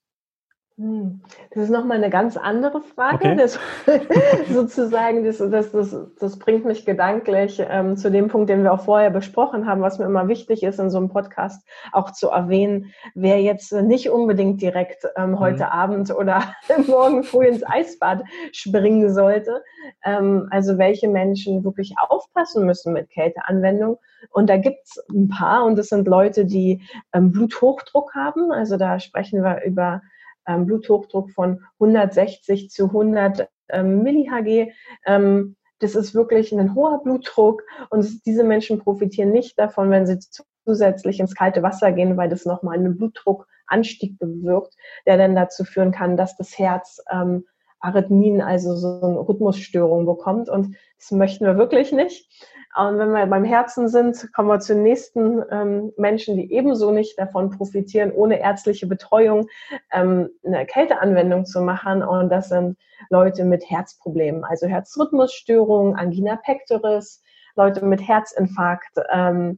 [0.80, 1.20] Hm,
[1.52, 3.32] das ist nochmal eine ganz andere Frage.
[3.32, 3.36] Okay.
[3.36, 3.60] Das,
[4.50, 8.86] sozusagen, das, das, das, das bringt mich gedanklich ähm, zu dem Punkt, den wir auch
[8.86, 12.94] vorher besprochen haben, was mir immer wichtig ist, in so einem Podcast auch zu erwähnen,
[13.14, 15.70] wer jetzt nicht unbedingt direkt ähm, heute mhm.
[15.70, 16.44] Abend oder
[16.88, 19.62] morgen früh ins Eisbad springen sollte.
[20.06, 23.98] Ähm, also welche Menschen wirklich aufpassen müssen mit Kälteanwendung.
[24.32, 28.54] Und da gibt's ein paar, und das sind Leute, die ähm, Bluthochdruck haben.
[28.54, 30.02] Also da sprechen wir über
[30.50, 34.74] ähm, Bluthochdruck von 160 zu 100 ähm, Millihg.
[35.06, 40.20] Ähm, das ist wirklich ein hoher Blutdruck und diese Menschen profitieren nicht davon, wenn sie
[40.66, 45.92] zusätzlich ins kalte Wasser gehen, weil das nochmal einen Blutdruckanstieg bewirkt, der dann dazu führen
[45.92, 47.46] kann, dass das Herz ähm,
[47.80, 50.50] Arrhythmien, also so eine Rhythmusstörung bekommt.
[50.50, 52.30] Und das möchten wir wirklich nicht.
[52.78, 56.92] Und wenn wir beim Herzen sind, kommen wir zu den nächsten ähm, Menschen, die ebenso
[56.92, 59.48] nicht davon profitieren, ohne ärztliche Betreuung
[59.92, 62.04] ähm, eine Kälteanwendung zu machen.
[62.04, 62.78] Und das sind
[63.10, 67.24] Leute mit Herzproblemen, also Herzrhythmusstörungen, Angina pectoris,
[67.56, 69.00] Leute mit Herzinfarkt.
[69.12, 69.58] Ähm,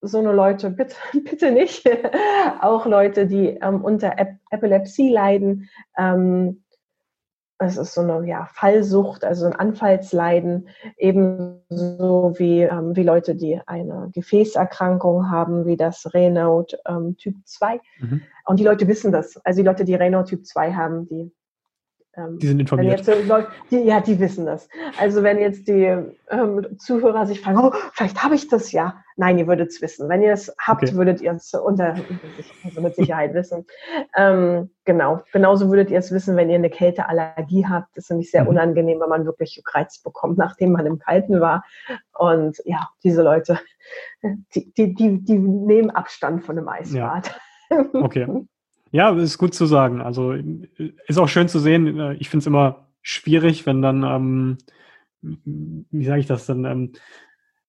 [0.00, 1.88] so eine Leute bitte, bitte nicht.
[2.60, 6.64] Auch Leute, die ähm, unter Ep Epilepsie leiden, ähm,
[7.58, 13.60] es ist so eine ja, Fallsucht, also ein Anfallsleiden, ebenso wie, ähm, wie Leute, die
[13.66, 17.80] eine Gefäßerkrankung haben, wie das Raynaud ähm, Typ 2.
[17.98, 18.22] Mhm.
[18.44, 19.38] Und die Leute wissen das.
[19.44, 21.32] Also die Leute, die Raynaud Typ 2 haben, die
[22.26, 23.06] die sind informiert.
[23.06, 23.30] Jetzt,
[23.70, 24.68] die, ja, die wissen das.
[24.98, 25.94] Also wenn jetzt die
[26.30, 29.02] ähm, Zuhörer sich fragen, oh, vielleicht habe ich das ja.
[29.16, 30.08] Nein, ihr würdet es wissen.
[30.08, 30.94] Wenn ihr es habt, okay.
[30.94, 31.96] würdet ihr es unter,
[32.64, 33.66] also mit Sicherheit wissen.
[34.16, 35.22] Ähm, genau.
[35.32, 37.96] Genauso würdet ihr es wissen, wenn ihr eine Kälteallergie habt.
[37.96, 38.48] Das ist nämlich sehr mhm.
[38.50, 41.64] unangenehm, wenn man wirklich Juckreiz bekommt, nachdem man im Kalten war.
[42.16, 43.58] Und ja, diese Leute,
[44.54, 47.40] die, die, die, die nehmen Abstand von einem Eisbad.
[47.70, 47.84] Ja.
[47.92, 48.26] Okay.
[48.90, 50.00] Ja, ist gut zu sagen.
[50.00, 51.98] Also ist auch schön zu sehen.
[51.98, 54.58] Äh, ich finde es immer schwierig, wenn dann, ähm,
[55.90, 56.92] wie sage ich das dann, ähm,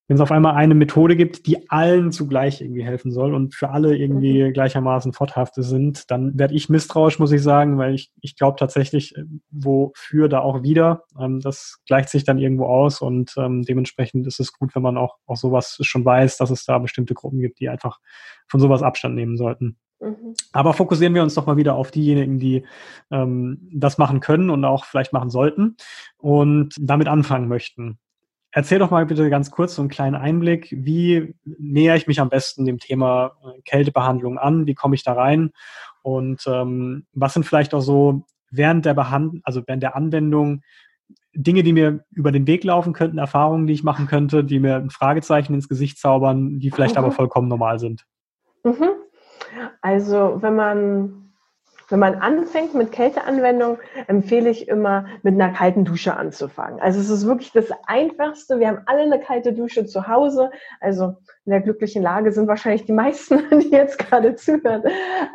[0.10, 3.70] wenn es auf einmal eine Methode gibt, die allen zugleich irgendwie helfen soll und für
[3.70, 4.54] alle irgendwie mhm.
[4.54, 9.16] gleichermaßen vorteilhaft sind, dann werde ich misstrauisch, muss ich sagen, weil ich, ich glaube tatsächlich,
[9.16, 11.04] äh, wofür da auch wieder.
[11.20, 14.98] Ähm, das gleicht sich dann irgendwo aus und ähm, dementsprechend ist es gut, wenn man
[14.98, 18.00] auch, auch sowas schon weiß, dass es da bestimmte Gruppen gibt, die einfach
[18.48, 19.78] von sowas Abstand nehmen sollten.
[20.00, 20.34] Mhm.
[20.54, 22.66] Aber fokussieren wir uns doch mal wieder auf diejenigen, die
[23.12, 25.76] ähm, das machen können und auch vielleicht machen sollten
[26.18, 28.00] und damit anfangen möchten.
[28.52, 30.70] Erzähl doch mal bitte ganz kurz so einen kleinen Einblick.
[30.72, 34.66] Wie nähere ich mich am besten dem Thema äh, Kältebehandlung an?
[34.66, 35.52] Wie komme ich da rein?
[36.02, 40.64] Und ähm, was sind vielleicht auch so während der Behandlung, also während der Anwendung
[41.34, 44.78] Dinge, die mir über den Weg laufen könnten, Erfahrungen, die ich machen könnte, die mir
[44.78, 47.00] ein Fragezeichen ins Gesicht zaubern, die vielleicht mhm.
[47.04, 48.06] aber vollkommen normal sind?
[48.64, 48.90] Mhm.
[49.82, 51.30] Also wenn man
[51.90, 56.80] wenn man anfängt mit Kälteanwendung, empfehle ich immer, mit einer kalten Dusche anzufangen.
[56.80, 58.60] Also es ist wirklich das Einfachste.
[58.60, 60.52] Wir haben alle eine kalte Dusche zu Hause.
[60.80, 64.84] Also in der glücklichen Lage sind wahrscheinlich die meisten, die jetzt gerade zuhören.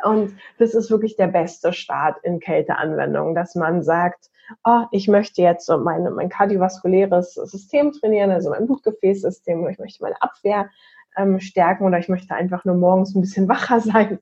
[0.03, 4.29] Und das ist wirklich der beste Start in Kälteanwendung, dass man sagt,
[4.63, 10.03] oh, ich möchte jetzt so meine, mein kardiovaskuläres System trainieren, also mein Blutgefäßsystem, ich möchte
[10.03, 10.69] meine Abwehr
[11.17, 14.19] ähm, stärken oder ich möchte einfach nur morgens ein bisschen wacher sein,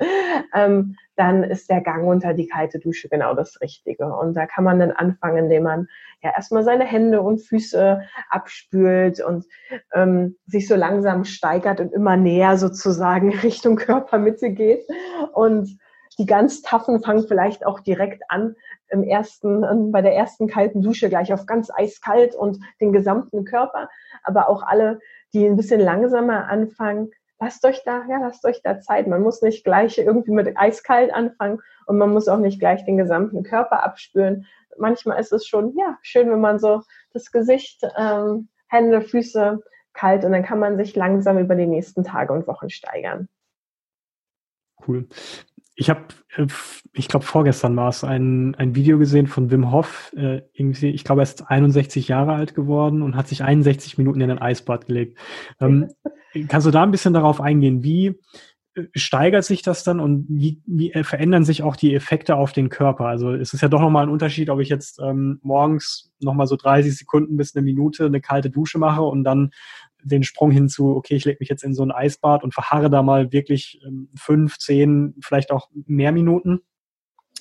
[0.54, 4.06] ähm, dann ist der Gang unter die kalte Dusche genau das Richtige.
[4.16, 5.88] Und da kann man dann anfangen, indem man
[6.22, 9.46] ja erstmal seine Hände und Füße abspült und
[9.94, 14.86] ähm, sich so langsam steigert und immer näher sozusagen Richtung Körpermitte geht.
[15.34, 15.78] Und
[16.20, 18.56] die ganz taffen fangen vielleicht auch direkt an,
[18.90, 23.90] im ersten, bei der ersten kalten Dusche gleich auf ganz eiskalt und den gesamten Körper.
[24.24, 25.00] Aber auch alle,
[25.34, 29.08] die ein bisschen langsamer anfangen, lasst euch da, ja, lasst euch da Zeit.
[29.08, 32.98] Man muss nicht gleich irgendwie mit eiskalt anfangen und man muss auch nicht gleich den
[32.98, 34.46] gesamten Körper abspüren.
[34.78, 39.62] Manchmal ist es schon, ja, schön, wenn man so das Gesicht, ähm, Hände, Füße
[39.94, 43.28] kalt und dann kann man sich langsam über die nächsten Tage und Wochen steigern.
[44.88, 45.08] Cool.
[45.76, 46.02] Ich habe,
[46.36, 46.48] äh,
[46.94, 50.12] ich glaube, vorgestern war es ein, ein Video gesehen von Wim Hof.
[50.16, 54.22] Äh, irgendwie, ich glaube, er ist 61 Jahre alt geworden und hat sich 61 Minuten
[54.22, 55.18] in ein Eisbad gelegt.
[55.60, 55.90] Ähm,
[56.48, 57.84] kannst du da ein bisschen darauf eingehen?
[57.84, 58.20] Wie
[58.76, 62.70] äh, steigert sich das dann und wie, wie verändern sich auch die Effekte auf den
[62.70, 63.06] Körper?
[63.06, 66.56] Also es ist ja doch nochmal ein Unterschied, ob ich jetzt ähm, morgens nochmal so
[66.56, 69.52] 30 Sekunden bis eine Minute eine kalte Dusche mache und dann
[70.04, 73.04] den Sprung hinzu, okay, ich lege mich jetzt in so ein Eisbad und verharre da
[73.04, 76.62] mal wirklich ähm, fünf, zehn, vielleicht auch mehr Minuten.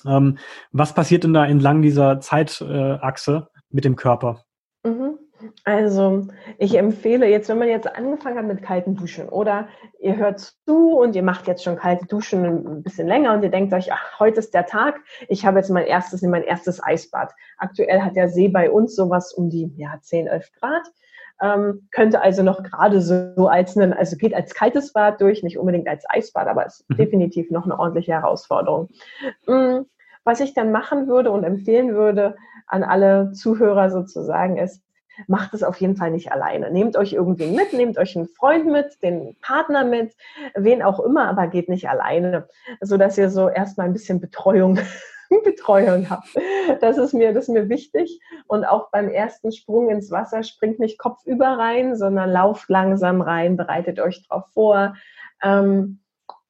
[0.05, 0.37] Ähm,
[0.71, 4.43] was passiert denn da entlang dieser Zeitachse äh, mit dem Körper?
[4.83, 5.17] Mhm.
[5.65, 9.67] Also ich empfehle jetzt, wenn man jetzt angefangen hat mit kalten Duschen oder
[9.99, 13.49] ihr hört zu und ihr macht jetzt schon kalte Duschen ein bisschen länger und ihr
[13.49, 17.33] denkt euch, ach, heute ist der Tag, ich habe jetzt mein erstes, mein erstes Eisbad.
[17.57, 20.83] Aktuell hat der See bei uns sowas um die ja, 10, 11 Grad
[21.41, 25.57] ähm, könnte also noch gerade so als ein, also geht als kaltes Bad durch, nicht
[25.57, 26.97] unbedingt als Eisbad, aber ist mhm.
[26.97, 28.89] definitiv noch eine ordentliche Herausforderung.
[29.47, 29.85] Mhm.
[30.23, 32.35] Was ich dann machen würde und empfehlen würde
[32.67, 34.81] an alle Zuhörer sozusagen ist,
[35.27, 36.71] macht es auf jeden Fall nicht alleine.
[36.71, 40.15] Nehmt euch irgendwen mit, nehmt euch einen Freund mit, den Partner mit,
[40.55, 42.47] wen auch immer, aber geht nicht alleine,
[42.81, 44.79] so dass ihr so erstmal ein bisschen Betreuung
[45.43, 46.25] Betreuung habe.
[46.81, 48.19] Das ist mir, das ist mir wichtig.
[48.47, 53.57] Und auch beim ersten Sprung ins Wasser springt nicht kopfüber rein, sondern lauft langsam rein,
[53.57, 54.95] bereitet euch darauf vor.
[55.41, 55.99] Ähm,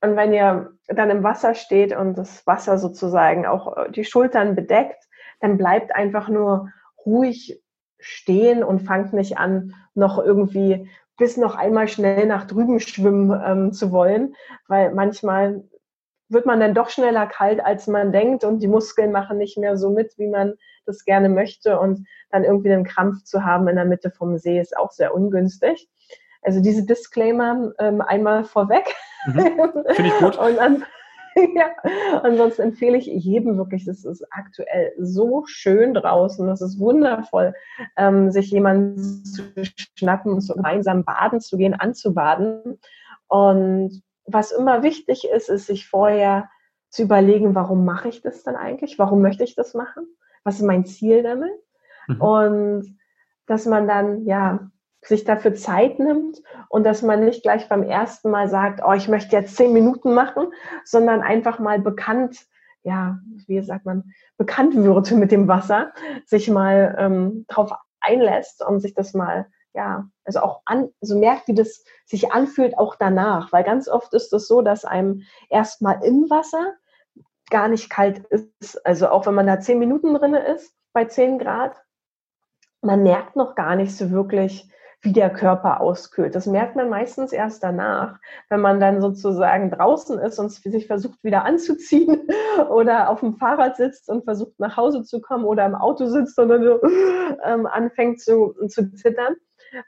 [0.02, 4.56] und wenn ihr dann im Wasser steht und das Wasser sozusagen auch äh, die Schultern
[4.56, 5.04] bedeckt,
[5.40, 6.70] dann bleibt einfach nur
[7.06, 7.62] ruhig
[8.00, 13.72] stehen und fangt nicht an, noch irgendwie bis noch einmal schnell nach drüben schwimmen ähm,
[13.72, 14.36] zu wollen,
[14.68, 15.64] weil manchmal
[16.34, 19.78] wird man dann doch schneller kalt, als man denkt und die Muskeln machen nicht mehr
[19.78, 23.76] so mit, wie man das gerne möchte und dann irgendwie einen Krampf zu haben in
[23.76, 25.90] der Mitte vom See ist auch sehr ungünstig.
[26.42, 28.94] Also diese Disclaimer ähm, einmal vorweg.
[29.26, 29.40] Mhm.
[29.94, 30.38] Finde ich gut.
[30.38, 30.84] und an,
[31.56, 31.72] ja,
[32.22, 37.54] ansonsten empfehle ich jedem wirklich, es ist aktuell so schön draußen, es ist wundervoll,
[37.98, 39.44] ähm, sich jemanden zu
[39.98, 42.80] schnappen, so gemeinsam baden zu gehen, anzubaden.
[43.28, 46.50] Und was immer wichtig ist, ist sich vorher
[46.90, 49.00] zu überlegen, warum mache ich das dann eigentlich?
[49.00, 50.06] Warum möchte ich das machen?
[50.44, 51.52] Was ist mein Ziel damit?
[52.08, 52.22] Mhm.
[52.22, 53.00] Und
[53.48, 58.30] dass man dann, ja, sich dafür Zeit nimmt und dass man nicht gleich beim ersten
[58.30, 60.48] Mal sagt, oh, ich möchte jetzt zehn Minuten machen,
[60.86, 62.46] sondern einfach mal bekannt,
[62.84, 65.92] ja, wie sagt man, bekannt wird mit dem Wasser,
[66.26, 71.48] sich mal ähm, drauf einlässt und sich das mal, ja, also auch an, so merkt,
[71.48, 73.52] wie das sich anfühlt, auch danach.
[73.52, 76.74] Weil ganz oft ist es das so, dass einem erstmal im Wasser
[77.50, 78.86] gar nicht kalt ist.
[78.86, 81.76] Also auch wenn man da zehn Minuten drin ist, bei zehn Grad,
[82.82, 84.70] man merkt noch gar nicht so wirklich,
[85.04, 86.34] wie der Körper auskühlt.
[86.34, 88.18] Das merkt man meistens erst danach,
[88.50, 92.22] wenn man dann sozusagen draußen ist und sich versucht wieder anzuziehen
[92.70, 96.40] oder auf dem Fahrrad sitzt und versucht nach Hause zu kommen oder im Auto sitzt
[96.40, 96.80] und dann so,
[97.44, 99.36] ähm, anfängt zu, zu zittern.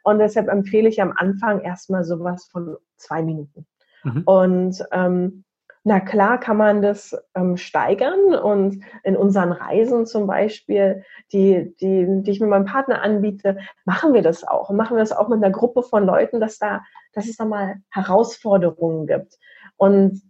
[0.03, 3.65] Und deshalb empfehle ich am Anfang erstmal sowas von zwei Minuten.
[4.03, 4.23] Mhm.
[4.25, 5.45] Und ähm,
[5.87, 12.23] na klar kann man das ähm, steigern und in unseren Reisen zum Beispiel, die, die,
[12.23, 14.71] die ich mit meinem Partner anbiete, machen wir das auch.
[14.71, 17.45] Und machen wir das auch mit einer Gruppe von Leuten, dass, da, dass es da
[17.45, 19.37] mal Herausforderungen gibt.
[19.77, 20.23] Und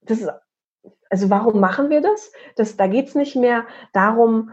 [0.00, 0.30] das ist,
[1.10, 2.32] also warum machen wir das?
[2.56, 4.52] das da geht es nicht mehr darum,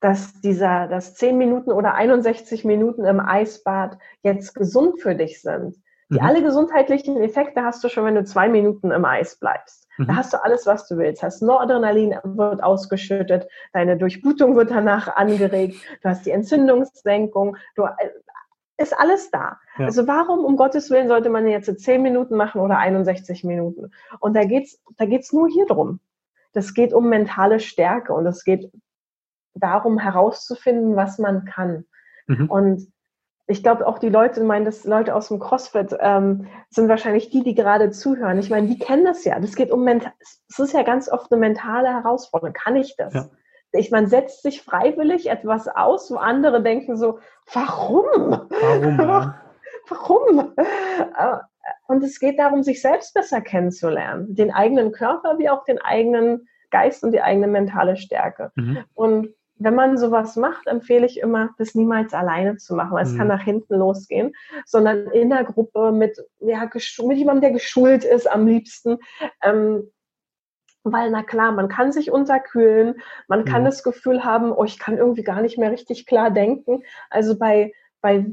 [0.00, 5.76] dass dieser, dass 10 Minuten oder 61 Minuten im Eisbad jetzt gesund für dich sind
[6.12, 6.26] die mhm.
[6.26, 9.88] alle gesundheitlichen Effekte hast du schon, wenn du zwei Minuten im Eis bleibst.
[9.96, 10.08] Mhm.
[10.08, 11.22] Da hast du alles, was du willst.
[11.22, 18.10] Hast Noradrenalin wird ausgeschüttet, deine Durchblutung wird danach angeregt, du hast die Entzündungssenkung, du, äh,
[18.76, 19.58] ist alles da.
[19.78, 19.86] Ja.
[19.86, 23.90] Also warum um Gottes Willen sollte man jetzt zehn Minuten machen oder 61 Minuten?
[24.20, 26.00] Und da geht's, da geht's nur hier drum.
[26.52, 28.70] Das geht um mentale Stärke und es geht
[29.54, 31.84] darum herauszufinden, was man kann.
[32.26, 32.50] Mhm.
[32.50, 32.92] Und
[33.46, 37.42] ich glaube auch die Leute, meinen das Leute aus dem CrossFit ähm, sind wahrscheinlich die,
[37.42, 38.38] die gerade zuhören.
[38.38, 39.38] Ich meine, die kennen das ja.
[39.40, 42.54] Das geht um mental, es ist ja ganz oft eine mentale Herausforderung.
[42.54, 43.14] Kann ich das?
[43.14, 43.28] Ja.
[43.72, 47.18] Ich man setzt sich freiwillig etwas aus, wo andere denken so,
[47.52, 48.06] warum?
[48.50, 48.98] Warum?
[48.98, 49.34] Ja.
[49.88, 50.52] warum?
[50.56, 51.36] Äh,
[51.86, 56.48] und es geht darum, sich selbst besser kennenzulernen, den eigenen Körper wie auch den eigenen
[56.70, 58.50] Geist und die eigene mentale Stärke.
[58.56, 58.84] Mhm.
[58.94, 63.12] Und wenn man sowas macht, empfehle ich immer, das niemals alleine zu machen, weil es
[63.12, 63.18] mhm.
[63.18, 64.32] kann nach hinten losgehen,
[64.66, 66.68] sondern in der Gruppe mit, ja,
[67.04, 68.98] mit jemandem, der geschult ist am liebsten.
[69.42, 69.90] Ähm,
[70.84, 72.96] weil, na klar, man kann sich unterkühlen,
[73.28, 73.66] man kann mhm.
[73.66, 76.82] das Gefühl haben, oh, ich kann irgendwie gar nicht mehr richtig klar denken.
[77.08, 78.26] Also bei, bei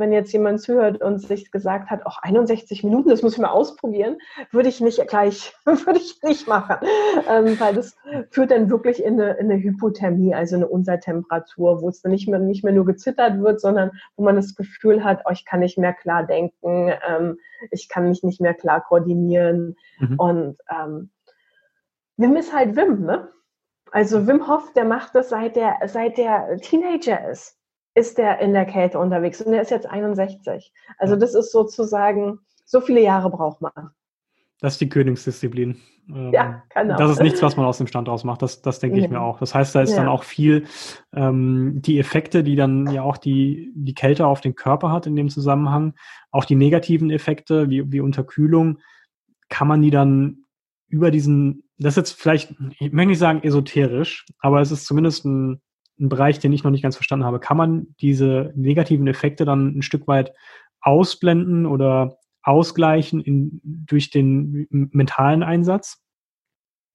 [0.00, 3.50] wenn jetzt jemand zuhört und sich gesagt hat, auch 61 Minuten, das muss ich mal
[3.50, 4.18] ausprobieren,
[4.50, 6.76] würde ich nicht gleich, würde ich nicht machen,
[7.28, 7.96] ähm, weil das
[8.30, 12.26] führt dann wirklich in eine, in eine Hypothermie, also eine Untertemperatur, wo es dann nicht
[12.26, 15.60] mehr, nicht mehr nur gezittert wird, sondern wo man das Gefühl hat, oh, ich kann
[15.60, 17.38] nicht mehr klar denken, ähm,
[17.70, 20.18] ich kann mich nicht mehr klar koordinieren mhm.
[20.18, 21.10] und ähm,
[22.16, 23.28] Wim ist halt Wim, ne?
[23.92, 27.59] Also Wim Hof, der macht das seit der, seit der Teenager ist
[27.94, 30.72] ist der in der Kälte unterwegs und er ist jetzt 61.
[30.98, 33.90] Also das ist sozusagen, so viele Jahre braucht man.
[34.60, 35.80] Das ist die Königsdisziplin.
[36.08, 36.96] Ähm, ja, genau.
[36.96, 38.42] Das ist nichts, was man aus dem Stand raus macht.
[38.42, 39.10] Das, das denke ich ja.
[39.10, 39.38] mir auch.
[39.38, 39.96] Das heißt, da ist ja.
[39.96, 40.66] dann auch viel
[41.14, 45.16] ähm, die Effekte, die dann ja auch die, die Kälte auf den Körper hat in
[45.16, 45.94] dem Zusammenhang,
[46.30, 48.78] auch die negativen Effekte wie, wie Unterkühlung,
[49.48, 50.44] kann man die dann
[50.88, 55.24] über diesen, das ist jetzt vielleicht, ich möchte nicht sagen esoterisch, aber es ist zumindest
[55.24, 55.60] ein
[56.00, 57.40] ein Bereich, den ich noch nicht ganz verstanden habe.
[57.40, 60.32] Kann man diese negativen Effekte dann ein Stück weit
[60.80, 66.02] ausblenden oder ausgleichen in, durch den mentalen Einsatz?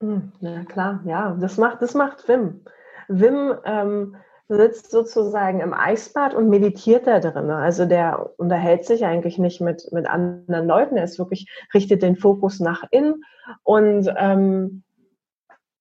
[0.02, 2.64] Hm, na klar, ja, das macht, das macht Wim.
[3.08, 4.16] Wim ähm,
[4.48, 7.50] sitzt sozusagen im Eisbad und meditiert da drin.
[7.50, 10.96] Also der unterhält sich eigentlich nicht mit, mit anderen Leuten.
[10.96, 13.24] Er ist wirklich, richtet den Fokus nach innen
[13.62, 14.84] und ähm,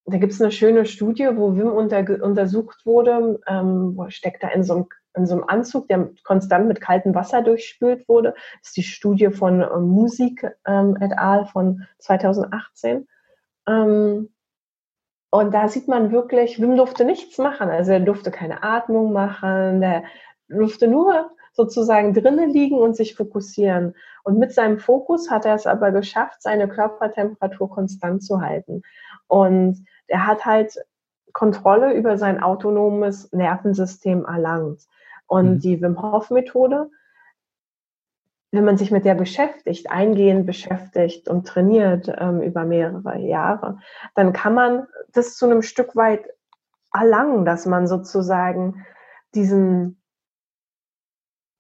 [0.05, 4.63] da gibt es eine schöne Studie, wo Wim unter, untersucht wurde, ähm, steckt da in
[4.63, 4.85] so, einem,
[5.15, 8.33] in so einem Anzug, der konstant mit kaltem Wasser durchspült wurde.
[8.59, 11.45] Das ist die Studie von ähm, Musik ähm, et al.
[11.47, 13.07] von 2018.
[13.67, 14.29] Ähm,
[15.31, 17.69] und da sieht man wirklich, Wim durfte nichts machen.
[17.69, 20.03] Also er durfte keine Atmung machen, der
[20.47, 23.95] durfte nur sozusagen drinnen liegen und sich fokussieren.
[24.23, 28.83] Und mit seinem Fokus hat er es aber geschafft, seine Körpertemperatur konstant zu halten.
[29.27, 30.77] Und er hat halt
[31.33, 34.81] Kontrolle über sein autonomes Nervensystem erlangt.
[35.27, 35.59] Und mhm.
[35.59, 36.89] die Wim Hof Methode,
[38.51, 43.79] wenn man sich mit der beschäftigt, eingehend beschäftigt und trainiert ähm, über mehrere Jahre,
[44.13, 46.25] dann kann man das zu einem Stück weit
[46.93, 48.85] erlangen, dass man sozusagen
[49.33, 50.01] diesen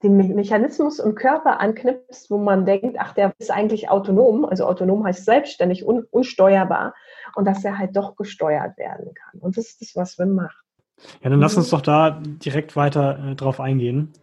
[0.03, 5.05] den Mechanismus im Körper anknipst, wo man denkt, ach, der ist eigentlich autonom, also autonom
[5.05, 6.93] heißt selbstständig, un unsteuerbar
[7.35, 9.39] und dass er halt doch gesteuert werden kann.
[9.39, 10.57] Und das ist das, was Wim macht.
[11.21, 14.13] Ja, dann lass uns doch da direkt weiter äh, drauf eingehen.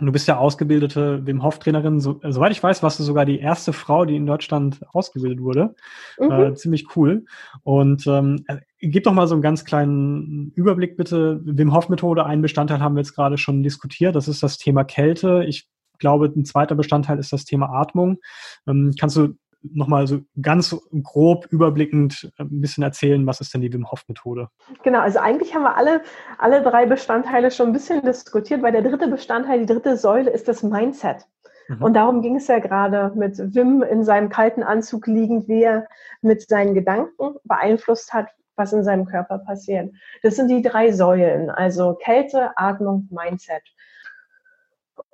[0.00, 2.00] Du bist ja ausgebildete Wim Hof Trainerin.
[2.00, 5.40] So, äh, soweit ich weiß, warst du sogar die erste Frau, die in Deutschland ausgebildet
[5.40, 5.74] wurde.
[6.18, 6.30] Mhm.
[6.30, 7.24] Äh, ziemlich cool.
[7.62, 11.40] Und ähm, äh, gib doch mal so einen ganz kleinen Überblick bitte.
[11.44, 14.16] Wim Hof Methode, einen Bestandteil haben wir jetzt gerade schon diskutiert.
[14.16, 15.44] Das ist das Thema Kälte.
[15.46, 15.68] Ich
[16.00, 18.18] glaube, ein zweiter Bestandteil ist das Thema Atmung.
[18.66, 19.34] Ähm, kannst du
[19.72, 24.04] nochmal so ganz grob überblickend äh, ein bisschen erzählen, was ist denn die Wim Hof
[24.08, 24.48] Methode?
[24.82, 26.02] Genau, also eigentlich haben wir alle,
[26.38, 30.48] alle drei Bestandteile schon ein bisschen diskutiert, weil der dritte Bestandteil, die dritte Säule ist
[30.48, 31.26] das Mindset.
[31.68, 31.82] Mhm.
[31.82, 35.86] Und darum ging es ja gerade mit Wim in seinem kalten Anzug liegend, wie er
[36.20, 39.92] mit seinen Gedanken beeinflusst hat, was in seinem Körper passiert.
[40.22, 43.62] Das sind die drei Säulen, also Kälte, Atmung, Mindset.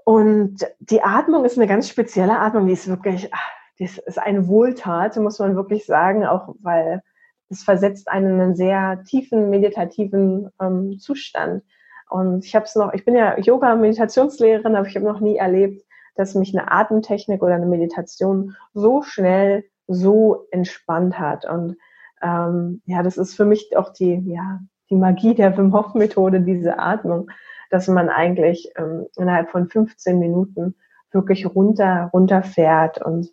[0.04, 4.46] Und die Atmung ist eine ganz spezielle Atmung, die ist wirklich, ach, das ist eine
[4.46, 7.02] Wohltat, muss man wirklich sagen, auch weil
[7.48, 11.64] es versetzt einen in einen sehr tiefen meditativen ähm, Zustand.
[12.10, 15.82] Und ich habe es noch, ich bin ja Yoga-Meditationslehrerin, aber ich habe noch nie erlebt,
[16.14, 21.46] dass mich eine Atemtechnik oder eine Meditation so schnell so entspannt hat.
[21.46, 21.76] Und
[22.22, 24.60] ähm, ja, das ist für mich auch die, ja,
[24.90, 27.30] die Magie der Wim Hof Methode, diese Atmung,
[27.70, 30.74] dass man eigentlich ähm, innerhalb von 15 Minuten
[31.12, 33.30] wirklich runter, runterfährt und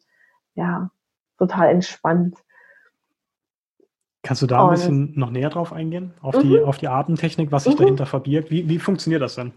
[0.57, 0.89] ja,
[1.37, 2.37] total entspannt.
[4.23, 6.13] Kannst du da ein bisschen noch näher drauf eingehen?
[6.21, 6.41] Auf, mhm.
[6.41, 7.79] die, auf die Atemtechnik, was sich mhm.
[7.79, 8.51] dahinter verbirgt?
[8.51, 9.53] Wie, wie funktioniert das denn?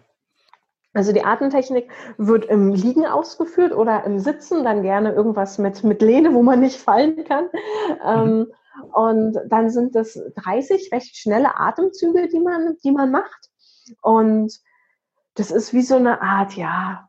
[0.92, 6.02] Also die Atemtechnik wird im Liegen ausgeführt oder im Sitzen, dann gerne irgendwas mit, mit
[6.02, 7.48] Lehne, wo man nicht fallen kann.
[8.04, 8.46] Ähm, mhm.
[8.92, 13.50] und dann sind das 30 recht schnelle Atemzüge, die man, die man macht.
[14.02, 14.52] Und
[15.34, 17.08] das ist wie so eine Art, ja,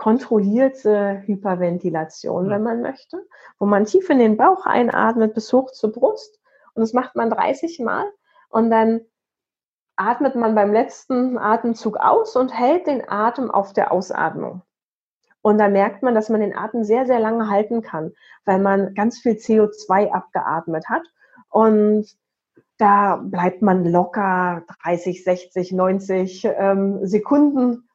[0.00, 3.22] kontrollierte Hyperventilation, wenn man möchte,
[3.58, 6.40] wo man tief in den Bauch einatmet bis hoch zur Brust.
[6.72, 8.06] Und das macht man 30 Mal.
[8.48, 9.02] Und dann
[9.96, 14.62] atmet man beim letzten Atemzug aus und hält den Atem auf der Ausatmung.
[15.42, 18.14] Und da merkt man, dass man den Atem sehr, sehr lange halten kann,
[18.46, 21.02] weil man ganz viel CO2 abgeatmet hat.
[21.50, 22.06] Und
[22.78, 27.86] da bleibt man locker 30, 60, 90 ähm, Sekunden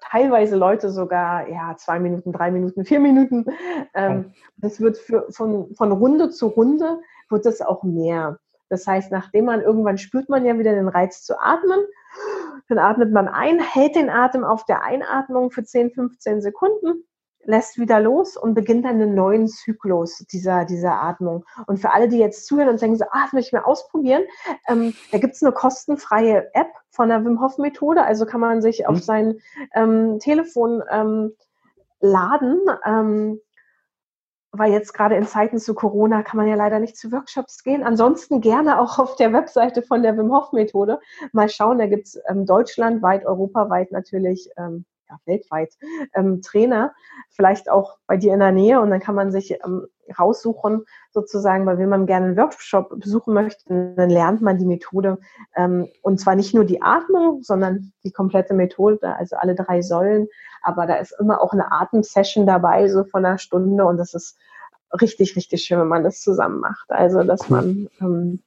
[0.00, 3.46] teilweise Leute sogar ja zwei Minuten, drei Minuten, vier Minuten.
[3.94, 8.38] Ähm, das wird für, von, von Runde zu Runde wird es auch mehr.
[8.68, 11.80] Das heißt, nachdem man irgendwann spürt man ja wieder den Reiz zu atmen,
[12.68, 17.04] dann atmet man ein, hält den Atem auf der Einatmung für 10, 15 Sekunden
[17.44, 21.44] lässt wieder los und beginnt dann einen neuen Zyklus dieser, dieser Atmung.
[21.66, 24.22] Und für alle, die jetzt zuhören und denken, so, ah, das möchte ich mal ausprobieren,
[24.68, 28.04] ähm, da gibt es eine kostenfreie App von der Wim Hof Methode.
[28.04, 29.02] Also kann man sich auf mhm.
[29.02, 29.38] sein
[29.74, 31.32] ähm, Telefon ähm,
[32.00, 32.60] laden.
[32.84, 33.40] Ähm,
[34.54, 37.82] weil jetzt gerade in Zeiten zu Corona kann man ja leider nicht zu Workshops gehen.
[37.82, 41.00] Ansonsten gerne auch auf der Webseite von der Wim Hof Methode
[41.32, 41.78] mal schauen.
[41.78, 45.74] Da gibt es ähm, deutschlandweit, europaweit natürlich ähm, ja, weltweit
[46.14, 46.92] ähm, Trainer,
[47.30, 49.86] vielleicht auch bei dir in der Nähe und dann kann man sich ähm,
[50.18, 55.18] raussuchen, sozusagen, weil wenn man gerne einen Workshop besuchen möchte, dann lernt man die Methode
[55.56, 60.28] ähm, und zwar nicht nur die Atmung, sondern die komplette Methode, also alle drei Säulen,
[60.62, 64.36] aber da ist immer auch eine Atemsession dabei, so von einer Stunde und das ist
[65.00, 66.90] richtig, richtig schön, wenn man das zusammen macht.
[66.90, 68.42] Also, dass man ähm,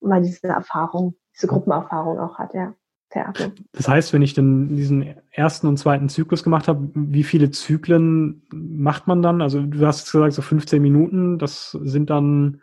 [0.00, 2.74] mal diese Erfahrung, diese Gruppenerfahrung auch hat, ja.
[3.10, 3.52] Theater.
[3.72, 8.42] Das heißt, wenn ich dann diesen ersten und zweiten Zyklus gemacht habe, wie viele Zyklen
[8.52, 9.42] macht man dann?
[9.42, 12.62] Also du hast gesagt, so 15 Minuten, das sind dann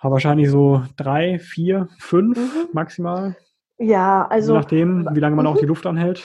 [0.00, 2.68] wahrscheinlich so drei, vier, fünf mhm.
[2.72, 3.36] maximal.
[3.78, 4.52] Ja, also.
[4.52, 5.52] Je nachdem, wie lange man mhm.
[5.52, 6.22] auch die Luft anhält.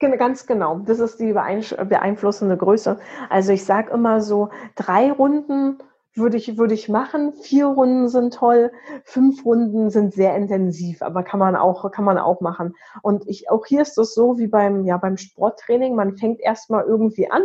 [0.00, 0.80] Ganz genau.
[0.80, 2.98] Das ist die beeinflussende Größe.
[3.30, 5.78] Also ich sage immer so drei Runden
[6.16, 7.32] würde ich, würde ich machen.
[7.34, 8.72] Vier Runden sind toll,
[9.04, 12.74] fünf Runden sind sehr intensiv, aber kann man auch, kann man auch machen.
[13.02, 15.94] Und ich, auch hier ist es so wie beim, ja, beim Sporttraining.
[15.94, 17.42] Man fängt erstmal irgendwie an.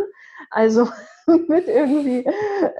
[0.50, 0.88] Also
[1.48, 2.24] mit irgendwie,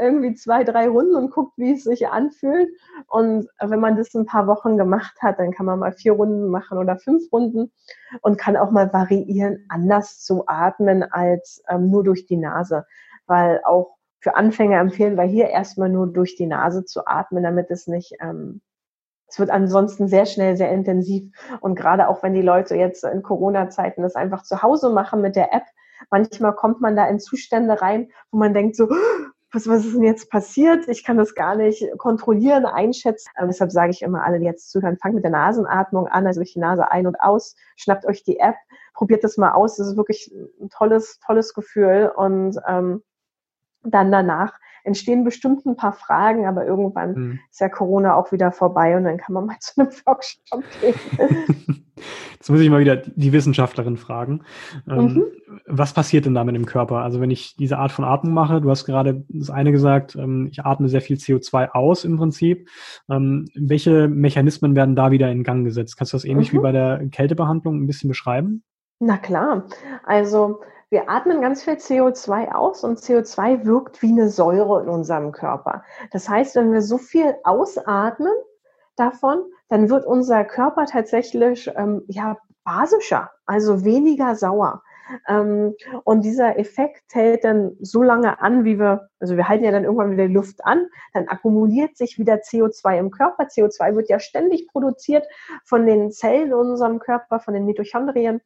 [0.00, 2.70] irgendwie zwei, drei Runden und guckt, wie es sich anfühlt.
[3.08, 6.48] Und wenn man das ein paar Wochen gemacht hat, dann kann man mal vier Runden
[6.48, 7.72] machen oder fünf Runden
[8.22, 12.86] und kann auch mal variieren, anders zu atmen als ähm, nur durch die Nase.
[13.26, 17.70] Weil auch für Anfänger empfehlen wir hier erstmal nur durch die Nase zu atmen, damit
[17.70, 18.60] es nicht, ähm,
[19.26, 21.30] es wird ansonsten sehr schnell sehr intensiv.
[21.60, 25.36] Und gerade auch wenn die Leute jetzt in Corona-Zeiten das einfach zu Hause machen mit
[25.36, 25.64] der App,
[26.10, 28.88] manchmal kommt man da in Zustände rein, wo man denkt so,
[29.52, 30.86] was, was ist denn jetzt passiert?
[30.88, 33.30] Ich kann das gar nicht kontrollieren, einschätzen.
[33.34, 36.40] Aber deshalb sage ich immer alle, die jetzt zuhören, fangt mit der Nasenatmung an, also
[36.40, 38.56] durch die Nase ein und aus, schnappt euch die App,
[38.94, 39.76] probiert das mal aus.
[39.76, 42.12] Das ist wirklich ein tolles, tolles Gefühl.
[42.14, 43.02] Und ähm,
[43.82, 44.52] dann danach
[44.84, 47.40] entstehen bestimmt ein paar Fragen, aber irgendwann mhm.
[47.50, 51.84] ist ja Corona auch wieder vorbei und dann kann man mal zu einem Workshop gehen.
[52.32, 54.44] Jetzt muss ich mal wieder die Wissenschaftlerin fragen.
[54.88, 55.24] Ähm, mhm.
[55.66, 56.96] Was passiert denn da mit dem Körper?
[57.02, 60.48] Also wenn ich diese Art von Atmung mache, du hast gerade das eine gesagt, ähm,
[60.50, 62.70] ich atme sehr viel CO2 aus im Prinzip.
[63.10, 65.98] Ähm, welche Mechanismen werden da wieder in Gang gesetzt?
[65.98, 66.58] Kannst du das ähnlich mhm.
[66.58, 68.62] wie bei der Kältebehandlung ein bisschen beschreiben?
[68.98, 69.66] Na klar.
[70.04, 70.60] Also
[70.90, 75.84] wir atmen ganz viel CO2 aus und CO2 wirkt wie eine Säure in unserem Körper.
[76.10, 78.32] Das heißt, wenn wir so viel ausatmen
[78.96, 84.82] davon, dann wird unser Körper tatsächlich ähm, ja, basischer, also weniger sauer.
[85.28, 85.74] Ähm,
[86.04, 89.84] und dieser Effekt hält dann so lange an, wie wir, also wir halten ja dann
[89.84, 93.44] irgendwann wieder Luft an, dann akkumuliert sich wieder CO2 im Körper.
[93.44, 95.26] CO2 wird ja ständig produziert
[95.64, 98.40] von den Zellen in unserem Körper, von den Mitochondrien.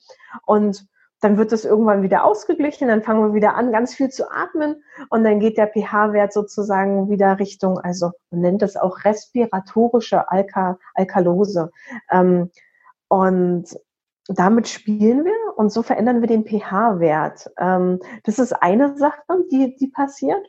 [0.47, 0.87] Und
[1.21, 4.83] dann wird es irgendwann wieder ausgeglichen, dann fangen wir wieder an, ganz viel zu atmen
[5.09, 10.79] und dann geht der pH-Wert sozusagen wieder Richtung, also man nennt das auch respiratorische Alka
[10.95, 11.71] Alkalose.
[12.11, 12.51] Ähm,
[13.09, 13.67] und
[14.29, 17.51] damit spielen wir und so verändern wir den pH-Wert.
[17.59, 20.47] Ähm, das ist eine Sache, die, die passiert.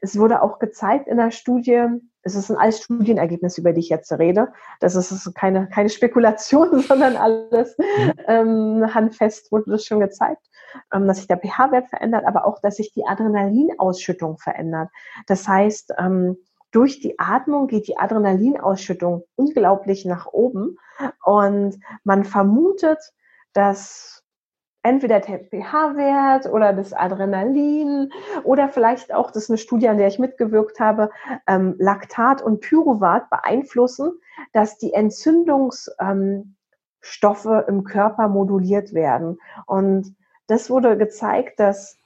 [0.00, 1.86] Es wurde auch gezeigt in der Studie,
[2.22, 4.52] es ist ein alles Studienergebnis, über die ich jetzt rede.
[4.80, 8.12] Das ist keine, keine Spekulation, sondern alles mhm.
[8.26, 10.42] ähm, handfest wurde das schon gezeigt,
[10.92, 14.90] ähm, dass sich der pH-Wert verändert, aber auch, dass sich die Adrenalinausschüttung verändert.
[15.26, 16.36] Das heißt, ähm,
[16.72, 20.76] durch die Atmung geht die Adrenalinausschüttung unglaublich nach oben
[21.24, 22.98] und man vermutet,
[23.52, 24.24] dass
[24.86, 28.12] entweder der pH-Wert oder das Adrenalin
[28.44, 31.10] oder vielleicht auch, das ist eine Studie, an der ich mitgewirkt habe,
[31.48, 34.12] ähm, Laktat und Pyruvat beeinflussen,
[34.52, 36.54] dass die Entzündungsstoffe ähm,
[37.66, 39.38] im Körper moduliert werden.
[39.66, 40.14] Und
[40.46, 41.98] das wurde gezeigt, dass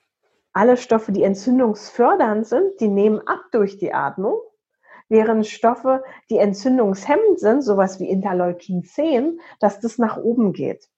[0.54, 4.38] alle Stoffe, die entzündungsfördernd sind, die nehmen ab durch die Atmung,
[5.10, 10.88] während Stoffe, die entzündungshemmend sind, sowas wie Interleukin 10, dass das nach oben geht.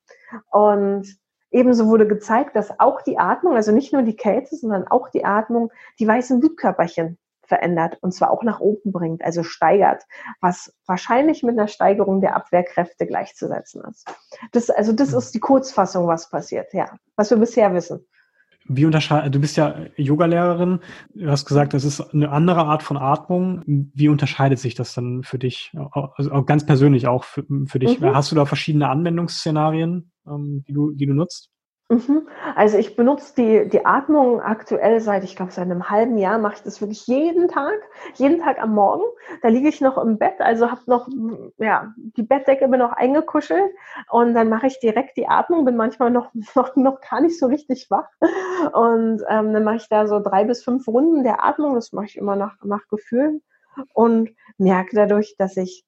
[0.51, 1.21] Und
[1.53, 5.25] Ebenso wurde gezeigt, dass auch die Atmung, also nicht nur die Kälte, sondern auch die
[5.25, 10.05] Atmung, die weißen Blutkörperchen verändert und zwar auch nach oben bringt, also steigert,
[10.41, 14.09] was wahrscheinlich mit einer Steigerung der Abwehrkräfte gleichzusetzen ist.
[14.53, 18.07] Das, also das ist die Kurzfassung, was passiert, ja, was wir bisher wissen.
[18.67, 20.81] Wie unterscheidet, du bist ja Yogalehrerin,
[21.15, 23.63] du hast gesagt, das ist eine andere Art von Atmung.
[23.67, 28.01] Wie unterscheidet sich das dann für dich, also auch ganz persönlich auch für, für dich?
[28.01, 28.15] Mhm.
[28.15, 30.13] Hast du da verschiedene Anwendungsszenarien?
[30.27, 31.51] ähm, die, du, die du nutzt?
[31.89, 32.27] Mhm.
[32.55, 36.55] Also ich benutze die, die Atmung aktuell seit, ich glaube, seit einem halben Jahr mache
[36.55, 37.75] ich das wirklich jeden Tag,
[38.15, 39.03] jeden Tag am Morgen.
[39.43, 41.07] Da liege ich noch im Bett, also habe noch,
[41.59, 43.71] ja, die Bettdecke bin noch eingekuschelt
[44.09, 47.47] und dann mache ich direkt die Atmung, bin manchmal noch, noch, noch gar nicht so
[47.47, 48.09] richtig wach
[48.73, 52.07] und ähm, dann mache ich da so drei bis fünf Runden der Atmung, das mache
[52.07, 53.43] ich immer nach, nach Gefühlen
[53.93, 55.85] und merke dadurch, dass ich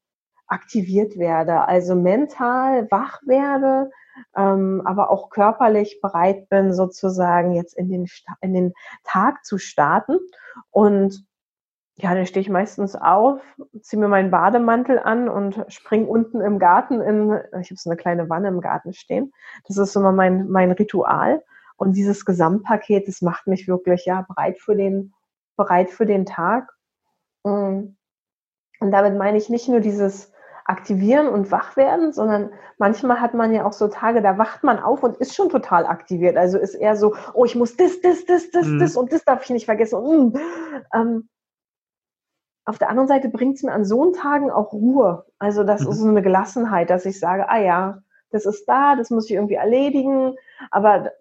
[0.47, 3.91] aktiviert werde, also mental wach werde,
[4.37, 8.07] ähm, aber auch körperlich bereit bin, sozusagen jetzt in den,
[8.41, 8.73] in den
[9.05, 10.19] Tag zu starten.
[10.71, 11.27] Und
[11.97, 13.41] ja, dann stehe ich meistens auf,
[13.81, 17.97] ziehe mir meinen Bademantel an und springe unten im Garten in, ich habe so eine
[17.97, 19.33] kleine Wanne im Garten stehen.
[19.69, 21.43] Das ist immer mein, mein Ritual.
[21.77, 25.13] Und dieses Gesamtpaket, das macht mich wirklich ja bereit für den,
[25.57, 26.73] bereit für den Tag.
[27.43, 27.97] Und
[28.81, 30.33] damit meine ich nicht nur dieses
[30.65, 34.79] aktivieren und wach werden, sondern manchmal hat man ja auch so Tage, da wacht man
[34.79, 36.37] auf und ist schon total aktiviert.
[36.37, 38.79] Also ist eher so, oh, ich muss das, das, das, das, mhm.
[38.79, 39.97] das und das darf ich nicht vergessen.
[39.97, 40.39] Und,
[40.95, 41.29] ähm,
[42.65, 45.27] auf der anderen Seite bringt es mir an so Tagen auch Ruhe.
[45.39, 45.91] Also das mhm.
[45.91, 49.33] ist so eine Gelassenheit, dass ich sage, ah ja, das ist da, das muss ich
[49.33, 50.37] irgendwie erledigen.
[50.71, 51.13] Aber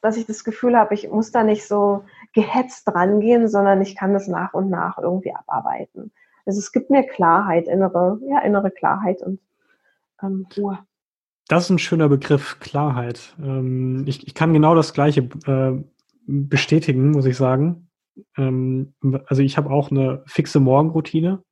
[0.00, 4.14] dass ich das Gefühl habe, ich muss da nicht so gehetzt rangehen, sondern ich kann
[4.14, 6.12] das nach und nach irgendwie abarbeiten.
[6.48, 9.38] Also es gibt mir Klarheit, innere, ja, innere Klarheit und
[10.22, 10.78] ähm, Ruhe.
[11.46, 13.36] Das ist ein schöner Begriff, Klarheit.
[13.38, 15.84] Ähm, ich, ich, kann genau das Gleiche äh,
[16.26, 17.90] bestätigen, muss ich sagen.
[18.38, 18.94] Ähm,
[19.26, 21.42] also ich habe auch eine fixe Morgenroutine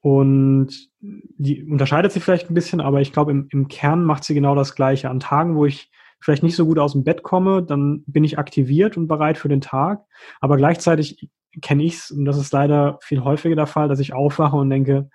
[0.00, 4.34] und die unterscheidet sich vielleicht ein bisschen, aber ich glaube, im, im Kern macht sie
[4.34, 5.10] genau das Gleiche.
[5.10, 8.36] An Tagen, wo ich vielleicht nicht so gut aus dem Bett komme, dann bin ich
[8.36, 10.04] aktiviert und bereit für den Tag.
[10.40, 11.30] Aber gleichzeitig
[11.62, 14.70] kenne ich es, und das ist leider viel häufiger der Fall, dass ich aufwache und
[14.70, 15.08] denke,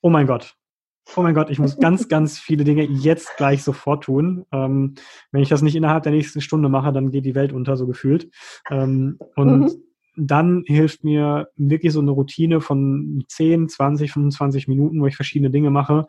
[0.00, 0.56] oh mein Gott,
[1.16, 4.46] oh mein Gott, ich muss ganz, ganz viele Dinge jetzt gleich sofort tun.
[4.52, 4.94] Ähm,
[5.32, 7.86] wenn ich das nicht innerhalb der nächsten Stunde mache, dann geht die Welt unter, so
[7.86, 8.30] gefühlt.
[8.70, 9.70] Ähm, und mhm.
[10.16, 15.50] dann hilft mir wirklich so eine Routine von 10, 20, 25 Minuten, wo ich verschiedene
[15.50, 16.06] Dinge mache,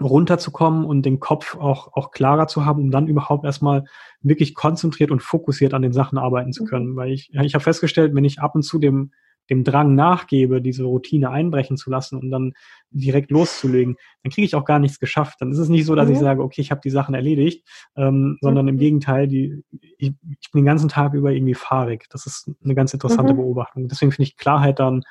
[0.00, 3.84] runterzukommen und den Kopf auch, auch klarer zu haben, um dann überhaupt erstmal
[4.22, 6.90] wirklich konzentriert und fokussiert an den Sachen arbeiten zu können.
[6.90, 6.96] Mhm.
[6.96, 9.12] Weil ich, ich habe festgestellt, wenn ich ab und zu dem,
[9.50, 12.54] dem Drang nachgebe, diese Routine einbrechen zu lassen und dann
[12.90, 15.36] direkt loszulegen, dann kriege ich auch gar nichts geschafft.
[15.40, 16.14] Dann ist es nicht so, dass mhm.
[16.14, 18.70] ich sage, okay, ich habe die Sachen erledigt, ähm, sondern mhm.
[18.70, 19.62] im Gegenteil, die,
[19.98, 22.06] ich, ich, bin den ganzen Tag über irgendwie fahrig.
[22.10, 23.38] Das ist eine ganz interessante mhm.
[23.38, 23.86] Beobachtung.
[23.86, 25.02] Deswegen finde ich Klarheit dann einen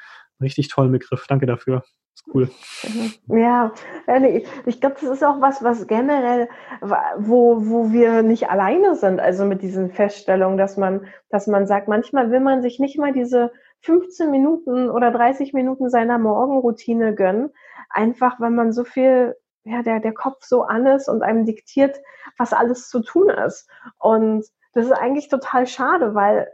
[0.41, 1.25] richtig tollen Begriff.
[1.27, 1.83] Danke dafür
[2.15, 2.49] ist cool.
[3.27, 3.37] Mhm.
[3.37, 3.71] Ja,
[4.65, 6.49] ich glaube, das ist auch was, was generell,
[7.17, 11.87] wo, wo wir nicht alleine sind, also mit diesen Feststellungen, dass man, dass man sagt,
[11.87, 13.51] manchmal will man sich nicht mal diese
[13.81, 17.49] 15 Minuten oder 30 Minuten seiner Morgenroutine gönnen,
[17.89, 19.35] einfach wenn man so viel,
[19.65, 21.97] ja, der, der Kopf so an ist und einem diktiert,
[22.37, 23.69] was alles zu tun ist.
[23.99, 26.51] Und das ist eigentlich total schade, weil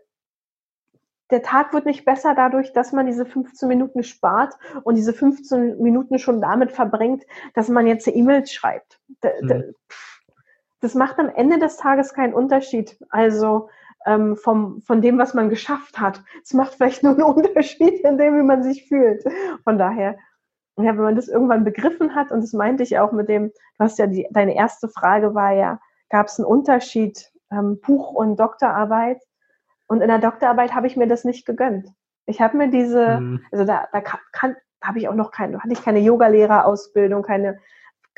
[1.32, 5.82] der Tag wird nicht besser dadurch, dass man diese 15 Minuten spart und diese 15
[5.82, 7.24] Minuten schon damit verbringt,
[7.54, 9.00] dass man jetzt E-Mails schreibt.
[9.42, 9.76] Mhm.
[10.82, 12.98] Das macht am Ende des Tages keinen Unterschied.
[13.10, 13.70] Also
[14.06, 16.24] ähm, vom, von dem, was man geschafft hat.
[16.44, 19.24] Es macht vielleicht nur einen Unterschied in dem, wie man sich fühlt.
[19.64, 20.18] Von daher,
[20.78, 23.84] ja, wenn man das irgendwann begriffen hat, und das meinte ich auch mit dem, du
[23.84, 28.40] hast ja die, deine erste Frage war ja, gab es einen Unterschied, ähm, Buch und
[28.40, 29.22] Doktorarbeit?
[29.90, 31.90] Und in der Doktorarbeit habe ich mir das nicht gegönnt.
[32.28, 33.44] Ich habe mir diese, mhm.
[33.52, 37.60] also da, da kann, habe ich auch noch keine, hatte ich keine Yogalehrerausbildung, keine,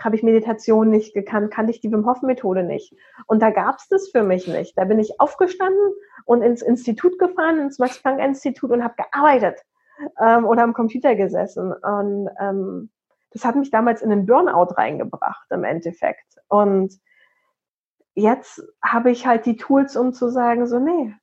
[0.03, 2.93] habe ich Meditation nicht gekannt, kannte ich die Wim Hof Methode nicht.
[3.26, 4.78] Und da gab es das für mich nicht.
[4.78, 5.93] Da bin ich aufgestanden
[6.26, 9.61] und ins Institut gefahren, ins Max Planck Institut und habe gearbeitet
[10.19, 11.72] ähm, oder am Computer gesessen.
[11.72, 12.89] Und ähm,
[13.32, 16.36] das hat mich damals in den Burnout reingebracht im Endeffekt.
[16.49, 16.99] Und
[18.13, 21.15] jetzt habe ich halt die Tools, um zu sagen, so nee,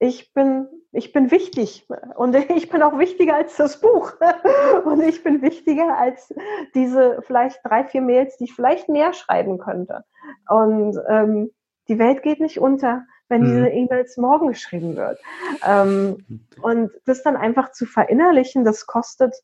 [0.00, 1.86] ich bin, ich bin wichtig
[2.16, 4.14] und ich bin auch wichtiger als das Buch
[4.84, 6.34] und ich bin wichtiger als
[6.74, 10.04] diese vielleicht drei, vier Mails, die ich vielleicht mehr schreiben könnte.
[10.48, 11.50] Und ähm,
[11.88, 13.66] die Welt geht nicht unter, wenn diese mhm.
[13.66, 15.20] E-Mails morgen geschrieben wird.
[15.64, 19.36] Ähm, und das dann einfach zu verinnerlichen, das kostet,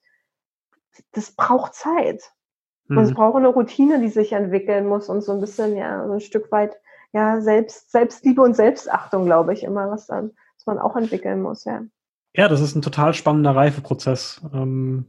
[1.12, 2.32] das braucht Zeit.
[2.88, 3.14] Und es mhm.
[3.14, 6.50] braucht eine Routine, die sich entwickeln muss und so ein bisschen, ja, so ein Stück
[6.52, 6.78] weit,
[7.12, 10.32] ja, Selbst, Selbstliebe und Selbstachtung, glaube ich, immer, was dann
[10.66, 11.82] man auch entwickeln muss, ja.
[12.34, 14.42] Ja, das ist ein total spannender Reifeprozess.
[14.52, 15.06] Ähm,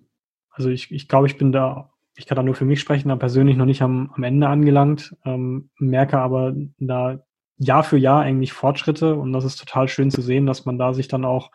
[0.52, 3.16] also ich, ich glaube, ich bin da, ich kann da nur für mich sprechen, da
[3.16, 7.20] persönlich noch nicht am, am Ende angelangt, ähm, merke aber da
[7.58, 10.94] Jahr für Jahr eigentlich Fortschritte und das ist total schön zu sehen, dass man da
[10.94, 11.52] sich dann auch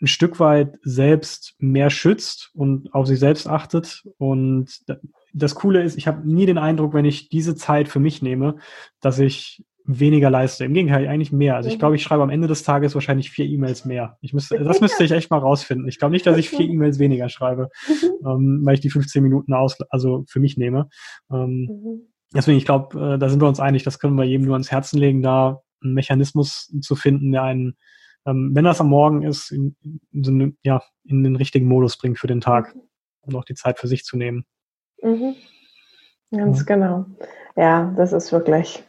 [0.00, 4.04] ein Stück weit selbst mehr schützt und auf sich selbst achtet.
[4.18, 4.84] Und
[5.32, 8.56] das Coole ist, ich habe nie den Eindruck, wenn ich diese Zeit für mich nehme,
[9.00, 10.66] dass ich weniger leiste.
[10.66, 11.56] Im Gegenteil, eigentlich mehr.
[11.56, 11.78] Also ich mhm.
[11.78, 14.18] glaube, ich schreibe am Ende des Tages wahrscheinlich vier E-Mails mehr.
[14.20, 15.88] Ich müsste, das müsste ich echt mal rausfinden.
[15.88, 18.28] Ich glaube nicht, dass ich vier E-Mails weniger schreibe, mhm.
[18.28, 20.90] ähm, weil ich die 15 Minuten aus, also für mich nehme.
[21.32, 22.00] Ähm, mhm.
[22.34, 24.70] Deswegen, ich glaube, äh, da sind wir uns einig, das können wir jedem nur ans
[24.70, 27.78] Herzen legen, da einen Mechanismus zu finden, der einen,
[28.26, 29.74] ähm, wenn das am Morgen ist, in,
[30.12, 32.74] in, ja, in den richtigen Modus bringt für den Tag
[33.22, 34.44] und auch die Zeit für sich zu nehmen.
[35.02, 35.34] Mhm.
[36.30, 36.64] Ganz ja.
[36.66, 37.06] genau.
[37.56, 38.84] Ja, das ist wirklich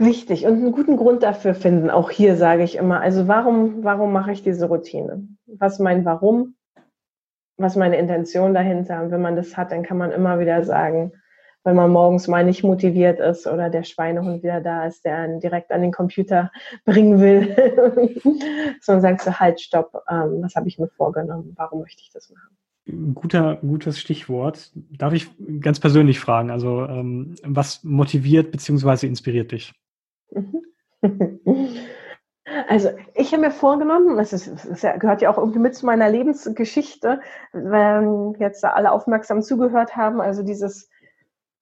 [0.00, 1.90] wichtig und einen guten Grund dafür finden.
[1.90, 5.28] Auch hier sage ich immer, also warum, warum mache ich diese Routine?
[5.46, 6.56] Was mein Warum?
[7.58, 9.02] Was meine Intention dahinter?
[9.02, 11.12] Und wenn man das hat, dann kann man immer wieder sagen,
[11.62, 15.40] wenn man morgens mal nicht motiviert ist oder der Schweinehund wieder da ist, der einen
[15.40, 16.50] direkt an den Computer
[16.84, 17.54] bringen will,
[18.80, 21.52] sondern sagst du, halt, stopp, ähm, was habe ich mir vorgenommen?
[21.56, 22.56] Warum möchte ich das machen?
[23.14, 24.72] Guter, gutes Stichwort.
[24.74, 25.28] Darf ich
[25.60, 29.06] ganz persönlich fragen, also ähm, was motiviert bzw.
[29.06, 29.74] inspiriert dich?
[32.68, 36.08] Also ich habe mir vorgenommen, das, ist, das gehört ja auch irgendwie mit zu meiner
[36.10, 37.20] Lebensgeschichte,
[37.52, 40.88] wenn jetzt da alle aufmerksam zugehört haben, also dieses,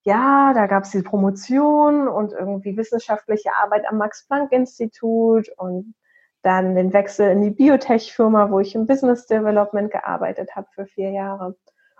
[0.03, 5.93] ja, da gab es die Promotion und irgendwie wissenschaftliche Arbeit am Max-Planck-Institut und
[6.41, 11.11] dann den Wechsel in die Biotech-Firma, wo ich im Business Development gearbeitet habe für vier
[11.11, 11.55] Jahre.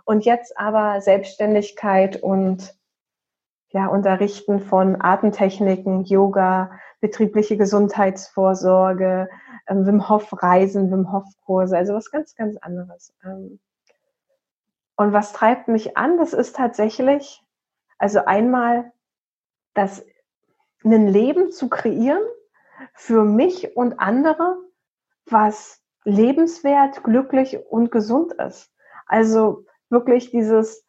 [0.05, 2.73] Und jetzt aber Selbstständigkeit und
[3.71, 9.29] ja, Unterrichten von Atemtechniken, Yoga, betriebliche Gesundheitsvorsorge,
[9.67, 13.13] ähm, Wim Hof Reisen, Wim Hof Kurse, also was ganz, ganz anderes.
[13.23, 13.59] Ähm.
[14.95, 16.17] Und was treibt mich an?
[16.17, 17.43] Das ist tatsächlich,
[17.99, 18.91] also einmal
[19.73, 20.03] das,
[20.83, 22.21] ein Leben zu kreieren
[22.93, 24.57] für mich und andere,
[25.25, 28.71] was lebenswert, glücklich und gesund ist.
[29.05, 30.85] Also wirklich dieses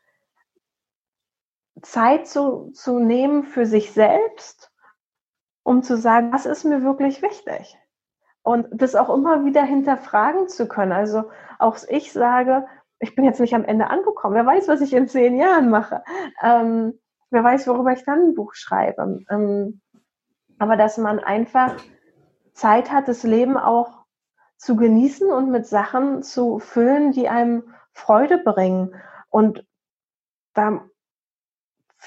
[1.82, 4.70] Zeit zu, zu nehmen für sich selbst,
[5.62, 7.78] um zu sagen, was ist mir wirklich wichtig?
[8.42, 10.92] Und das auch immer wieder hinterfragen zu können.
[10.92, 12.66] Also auch ich sage,
[12.98, 14.34] ich bin jetzt nicht am Ende angekommen.
[14.34, 16.02] Wer weiß, was ich in zehn Jahren mache.
[16.42, 16.98] Ähm,
[17.30, 19.20] wer weiß, worüber ich dann ein Buch schreibe.
[19.30, 19.80] Ähm,
[20.58, 21.76] aber dass man einfach
[22.52, 24.04] Zeit hat, das Leben auch
[24.56, 28.94] zu genießen und mit Sachen zu füllen, die einem Freude bringen.
[29.30, 29.66] Und
[30.52, 30.84] da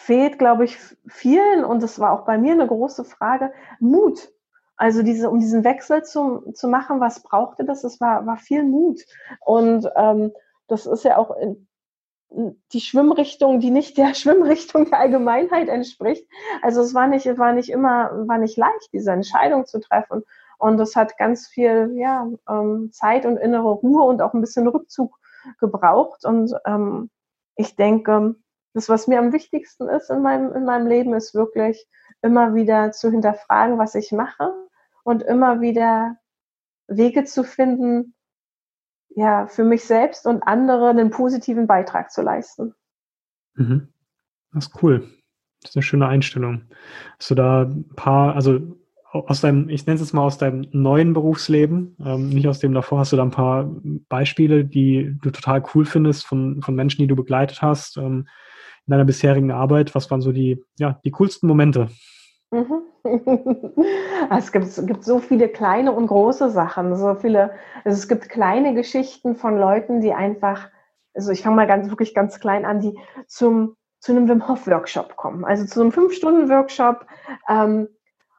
[0.04, 0.78] fehlt, glaube ich,
[1.08, 4.30] vielen, und das war auch bei mir eine große Frage, Mut.
[4.76, 7.84] Also diese, um diesen Wechsel zu, zu machen, was brauchte das?
[7.84, 9.02] Es war, war viel Mut.
[9.40, 10.34] Und ähm,
[10.68, 11.68] das ist ja auch in,
[12.74, 16.28] die Schwimmrichtung, die nicht der Schwimmrichtung der Allgemeinheit entspricht.
[16.62, 20.24] Also es war nicht, war nicht immer, war nicht leicht, diese Entscheidung zu treffen.
[20.58, 24.68] Und es hat ganz viel ja, ähm, Zeit und innere Ruhe und auch ein bisschen
[24.68, 25.18] Rückzug
[25.60, 26.26] gebraucht.
[26.26, 27.10] Und ähm,
[27.56, 28.36] ich denke,
[28.74, 31.88] das, was mir am wichtigsten ist in meinem, in meinem Leben, ist wirklich
[32.22, 34.54] immer wieder zu hinterfragen, was ich mache
[35.04, 36.18] und immer wieder
[36.88, 38.16] Wege zu finden,
[39.10, 42.74] ja, für mich selbst und andere einen positiven Beitrag zu leisten.
[43.56, 43.90] Mhm.
[44.54, 45.08] Das ist cool.
[45.62, 46.66] Das ist eine schöne Einstellung.
[47.18, 48.60] Hast du da ein paar, also
[49.12, 52.74] aus deinem, ich nenne es jetzt mal aus deinem neuen Berufsleben, ähm, nicht aus dem
[52.74, 53.70] davor, hast du da ein paar
[54.10, 58.28] Beispiele, die du total cool findest von, von Menschen, die du begleitet hast, ähm,
[58.88, 59.96] in deiner bisherigen Arbeit?
[59.96, 61.90] Was waren so die, ja, die coolsten Momente?
[64.30, 67.52] Es, gibt, es gibt so viele kleine und große Sachen, so viele,
[67.84, 70.70] also es gibt kleine Geschichten von Leuten, die einfach,
[71.14, 74.68] also ich fange mal ganz, wirklich ganz klein an, die zum, zu einem Wim Hof
[74.68, 77.06] Workshop kommen, also zu einem Fünf-Stunden-Workshop,
[77.50, 77.90] ähm,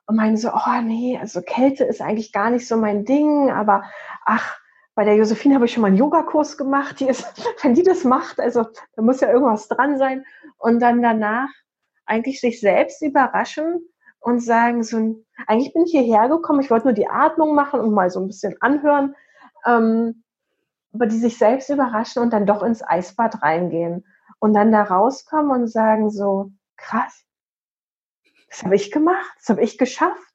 [0.06, 3.84] und meinen so, oh nee, also Kälte ist eigentlich gar nicht so mein Ding, aber
[4.24, 4.58] ach,
[4.94, 7.00] bei der Josephine habe ich schon mal einen Yogakurs gemacht.
[7.00, 7.26] Die ist,
[7.62, 8.64] wenn die das macht, also
[8.94, 10.24] da muss ja irgendwas dran sein.
[10.58, 11.48] Und dann danach
[12.06, 13.80] eigentlich sich selbst überraschen
[14.20, 17.92] und sagen so, eigentlich bin ich hierher gekommen, ich wollte nur die Atmung machen und
[17.92, 19.14] mal so ein bisschen anhören,
[19.66, 20.22] ähm,
[20.92, 24.06] aber die sich selbst überraschen und dann doch ins Eisbad reingehen
[24.38, 27.24] und dann da rauskommen und sagen so, krass,
[28.48, 30.33] das habe ich gemacht, das habe ich geschafft.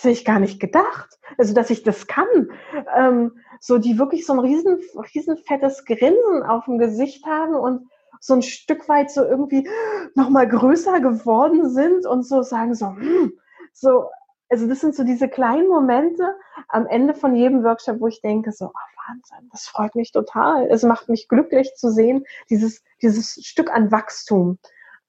[0.00, 1.18] Das hätte ich gar nicht gedacht.
[1.36, 2.48] Also, dass ich das kann.
[2.96, 4.78] Ähm, so, die wirklich so ein riesen,
[5.14, 7.86] riesen fettes Grinsen auf dem Gesicht haben und
[8.18, 9.68] so ein Stück weit so irgendwie
[10.14, 13.34] nochmal größer geworden sind und so sagen so, hm,
[13.74, 14.06] so,
[14.48, 16.34] also das sind so diese kleinen Momente
[16.68, 20.66] am Ende von jedem Workshop, wo ich denke so, oh Wahnsinn, das freut mich total.
[20.70, 24.58] Es macht mich glücklich zu sehen, dieses, dieses Stück an Wachstum.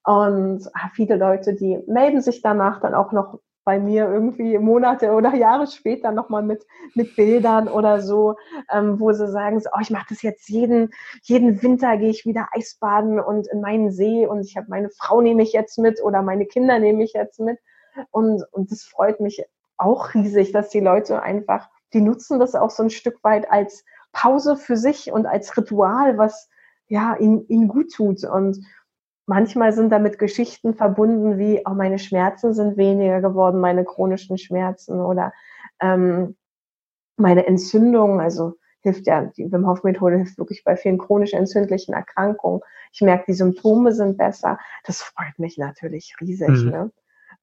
[0.04, 5.12] Und ah, viele Leute, die melden sich danach dann auch noch bei mir irgendwie Monate
[5.12, 8.36] oder Jahre später nochmal mit, mit Bildern oder so,
[8.72, 10.90] ähm, wo sie sagen, so, oh, ich mache das jetzt jeden,
[11.22, 15.20] jeden Winter, gehe ich wieder Eisbaden und in meinen See und ich habe meine Frau
[15.20, 17.58] nehme ich jetzt mit oder meine Kinder nehme ich jetzt mit.
[18.10, 19.44] Und, und das freut mich
[19.76, 23.84] auch riesig, dass die Leute einfach, die nutzen das auch so ein Stück weit als
[24.12, 26.48] Pause für sich und als Ritual, was
[26.88, 28.24] ja ihnen, ihnen gut tut.
[28.24, 28.64] Und
[29.26, 35.00] manchmal sind damit Geschichten verbunden wie, oh, meine Schmerzen sind weniger geworden, meine chronischen Schmerzen
[35.00, 35.32] oder
[35.80, 36.36] ähm,
[37.16, 41.94] meine Entzündung, also hilft ja, die Wim Hof Methode hilft wirklich bei vielen chronisch entzündlichen
[41.94, 42.60] Erkrankungen.
[42.92, 44.58] Ich merke, die Symptome sind besser.
[44.84, 46.64] Das freut mich natürlich riesig.
[46.64, 46.70] Mhm.
[46.70, 46.90] Ne?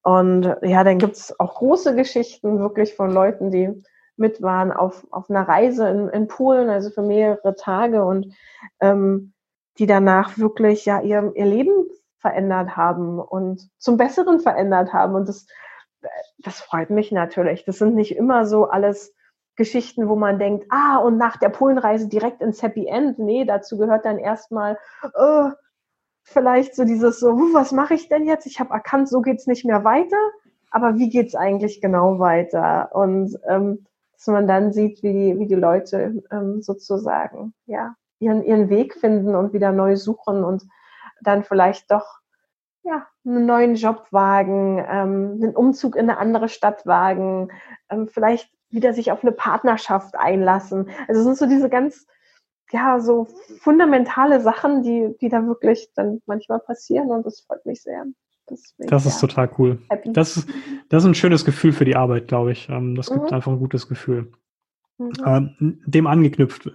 [0.03, 3.83] Und ja, dann gibt's auch große Geschichten wirklich von Leuten, die
[4.17, 8.33] mit waren auf, auf einer Reise in, in Polen, also für mehrere Tage und
[8.81, 9.33] ähm,
[9.79, 11.71] die danach wirklich ja ihr, ihr Leben
[12.19, 15.15] verändert haben und zum Besseren verändert haben.
[15.15, 15.47] Und das,
[16.37, 17.63] das freut mich natürlich.
[17.65, 19.15] Das sind nicht immer so alles
[19.55, 23.19] Geschichten, wo man denkt, ah, und nach der Polenreise direkt ins Happy End.
[23.19, 24.77] Nee, dazu gehört dann erstmal,
[25.15, 25.49] oh,
[26.23, 28.45] vielleicht so dieses so, was mache ich denn jetzt?
[28.45, 30.17] Ich habe erkannt, so geht's nicht mehr weiter.
[30.71, 32.89] Aber wie geht's eigentlich genau weiter?
[32.93, 38.43] Und ähm, dass man dann sieht, wie die, wie die Leute ähm, sozusagen, ja, ihren,
[38.43, 40.63] ihren Weg finden und wieder neu suchen und
[41.21, 42.19] dann vielleicht doch
[42.83, 47.49] ja, einen neuen Job wagen, ähm, einen Umzug in eine andere Stadt wagen,
[47.89, 50.89] ähm, vielleicht wieder sich auf eine Partnerschaft einlassen.
[51.07, 52.07] Also es sind so diese ganz,
[52.71, 53.27] ja, so
[53.61, 58.05] fundamentale Sachen, die, die da wirklich dann manchmal passieren und das freut mich sehr.
[58.49, 59.79] Deswegen, das ist ja, total cool.
[59.89, 60.11] Happy.
[60.11, 60.49] Das ist,
[60.89, 62.69] das ist ein schönes Gefühl für die Arbeit, glaube ich.
[62.69, 63.33] Ähm, das gibt mhm.
[63.33, 64.31] einfach ein gutes Gefühl.
[64.97, 65.79] Mhm.
[65.85, 66.71] dem angeknüpft,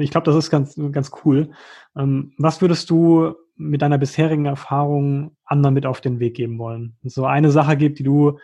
[0.00, 1.50] ich glaube, das ist ganz, ganz cool.
[1.96, 6.96] Ähm, was würdest du mit deiner bisherigen Erfahrung anderen mit auf den Weg geben wollen?
[7.02, 8.38] So eine Sache gibt, die du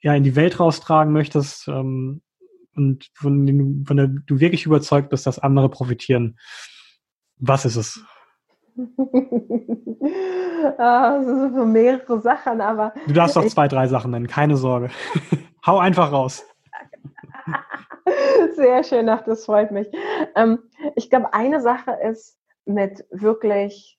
[0.00, 2.22] ja in die Welt raustragen möchtest ähm,
[2.74, 6.38] und von, von der du wirklich überzeugt bist, dass andere profitieren.
[7.36, 8.04] Was ist es?
[10.78, 12.92] ah, das sind so mehrere Sachen, aber.
[13.06, 14.90] Du darfst doch zwei, drei Sachen nennen, keine Sorge.
[15.66, 16.44] Hau einfach raus.
[18.54, 19.88] Sehr schön, ach, das freut mich.
[20.34, 20.58] Ähm,
[20.96, 23.98] ich glaube, eine Sache ist mit wirklich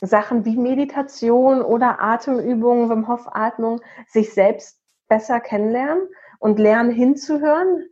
[0.00, 6.08] Sachen wie Meditation oder Atemübungen, Wim Hof Atmung, sich selbst besser kennenlernen
[6.38, 7.84] und lernen hinzuhören,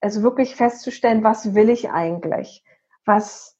[0.00, 2.62] also wirklich festzustellen, was will ich eigentlich?
[3.06, 3.56] Was,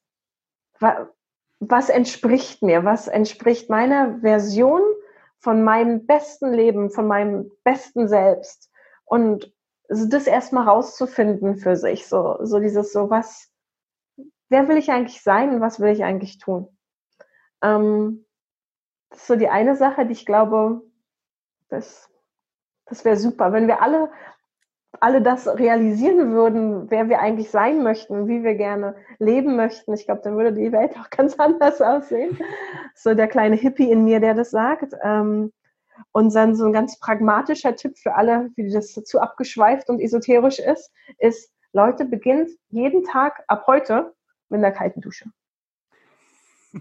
[1.60, 2.84] was entspricht mir?
[2.84, 4.82] Was entspricht meiner Version
[5.38, 8.70] von meinem besten Leben, von meinem besten Selbst?
[9.06, 9.53] Und
[9.94, 13.50] das erstmal rauszufinden für sich, so, so dieses so, was,
[14.48, 16.68] wer will ich eigentlich sein und was will ich eigentlich tun?
[17.62, 18.24] Ähm,
[19.10, 20.82] das ist so die eine Sache, die ich glaube,
[21.68, 22.10] das,
[22.86, 24.10] das wäre super, wenn wir alle,
[25.00, 29.92] alle das realisieren würden, wer wir eigentlich sein möchten, wie wir gerne leben möchten.
[29.94, 32.38] Ich glaube, dann würde die Welt auch ganz anders aussehen.
[32.94, 34.94] So der kleine Hippie in mir, der das sagt.
[35.02, 35.52] Ähm,
[36.12, 40.58] und dann so ein ganz pragmatischer Tipp für alle, wie das zu abgeschweift und esoterisch
[40.58, 44.14] ist, ist, Leute, beginnt jeden Tag ab heute
[44.48, 45.26] mit einer kalten Dusche.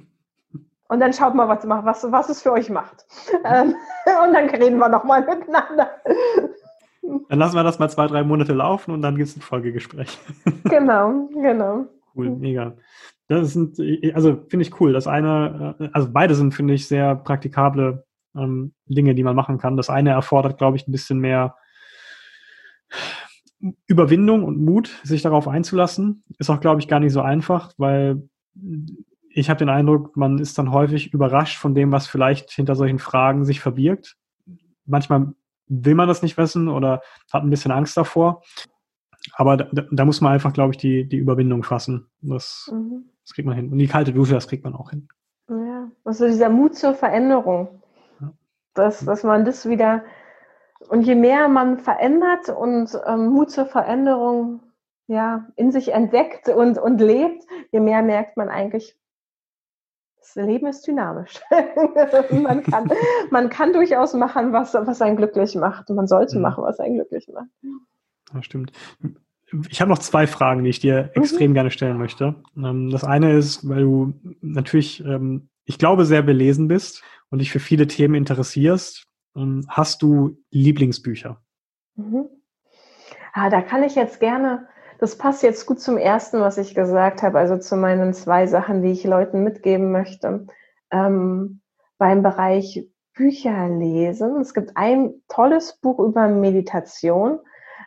[0.87, 3.07] Und dann schaut mal, was, was, was es für euch macht.
[3.45, 5.89] Ähm, und dann reden wir nochmal miteinander.
[7.01, 10.19] Dann lassen wir das mal zwei, drei Monate laufen und dann gibt es ein Folgegespräch.
[10.65, 11.85] Genau, genau.
[12.15, 12.77] Cool, mega.
[13.27, 13.79] Das sind,
[14.13, 14.93] also finde ich cool.
[14.93, 18.05] Das eine, äh, also beide sind, finde ich, sehr praktikable
[18.35, 19.77] ähm, Dinge, die man machen kann.
[19.77, 21.55] Das eine erfordert, glaube ich, ein bisschen mehr
[23.87, 26.23] Überwindung und Mut, sich darauf einzulassen.
[26.37, 28.27] Ist auch, glaube ich, gar nicht so einfach, weil
[29.29, 32.99] ich habe den Eindruck, man ist dann häufig überrascht von dem, was vielleicht hinter solchen
[32.99, 34.17] Fragen sich verbirgt.
[34.85, 35.33] Manchmal
[35.67, 38.43] will man das nicht wissen oder hat ein bisschen Angst davor.
[39.33, 42.07] Aber da, da muss man einfach, glaube ich, die, die Überwindung fassen.
[42.21, 43.05] Das, mhm.
[43.23, 43.71] das kriegt man hin.
[43.71, 45.07] Und die kalte Dusche, das kriegt man auch hin.
[45.49, 47.81] Ja, also dieser Mut zur Veränderung
[48.73, 50.03] dass, dass man das wieder,
[50.89, 54.61] und je mehr man verändert und ähm, Mut zur Veränderung
[55.07, 58.97] ja, in sich entdeckt und, und lebt, je mehr merkt man eigentlich,
[60.23, 61.41] das Leben ist dynamisch.
[62.31, 62.91] man, kann,
[63.29, 65.89] man kann durchaus machen, was, was einen glücklich macht.
[65.89, 66.43] Man sollte mhm.
[66.43, 67.49] machen, was einen glücklich macht.
[68.33, 68.71] Das stimmt.
[69.69, 71.21] Ich habe noch zwei Fragen, die ich dir mhm.
[71.21, 72.35] extrem gerne stellen möchte.
[72.55, 77.51] Ähm, das eine ist, weil du natürlich, ähm, ich glaube, sehr belesen bist und dich
[77.51, 79.05] für viele Themen interessierst,
[79.35, 81.41] ähm, hast du Lieblingsbücher?
[81.95, 82.29] Mhm.
[83.33, 84.67] Ah, da kann ich jetzt gerne,
[84.99, 88.83] das passt jetzt gut zum ersten, was ich gesagt habe, also zu meinen zwei Sachen,
[88.83, 90.47] die ich Leuten mitgeben möchte.
[90.91, 91.61] Ähm,
[91.97, 94.41] beim Bereich Bücher lesen.
[94.41, 97.39] Es gibt ein tolles Buch über Meditation.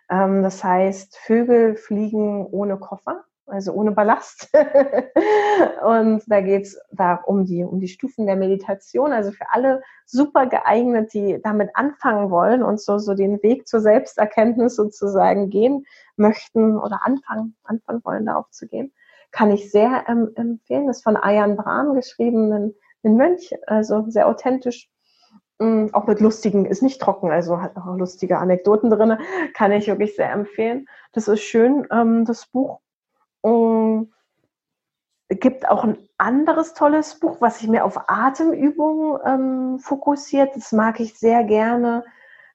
[0.09, 4.51] Ähm, das heißt Vögel fliegen ohne Koffer also ohne Ballast.
[5.83, 6.79] und da geht es
[7.27, 12.31] um die, um die Stufen der Meditation, also für alle super geeignet, die damit anfangen
[12.31, 15.87] wollen und so, so den Weg zur Selbsterkenntnis sozusagen gehen
[16.17, 18.93] möchten oder anfangen, anfangen wollen, darauf zu gehen,
[19.31, 20.87] kann ich sehr ähm, empfehlen.
[20.87, 22.75] Das ist von Ayan Brahm geschrieben, ein,
[23.05, 24.91] ein Mönch, also sehr authentisch.
[25.59, 29.19] Mm, auch mit lustigen, ist nicht trocken, also hat auch lustige Anekdoten drin,
[29.55, 30.87] kann ich wirklich sehr empfehlen.
[31.13, 32.81] Das ist schön, ähm, das Buch
[33.43, 34.05] Mm,
[35.29, 40.55] es gibt auch ein anderes tolles Buch, was sich mehr auf Atemübungen ähm, fokussiert.
[40.55, 42.05] Das mag ich sehr gerne.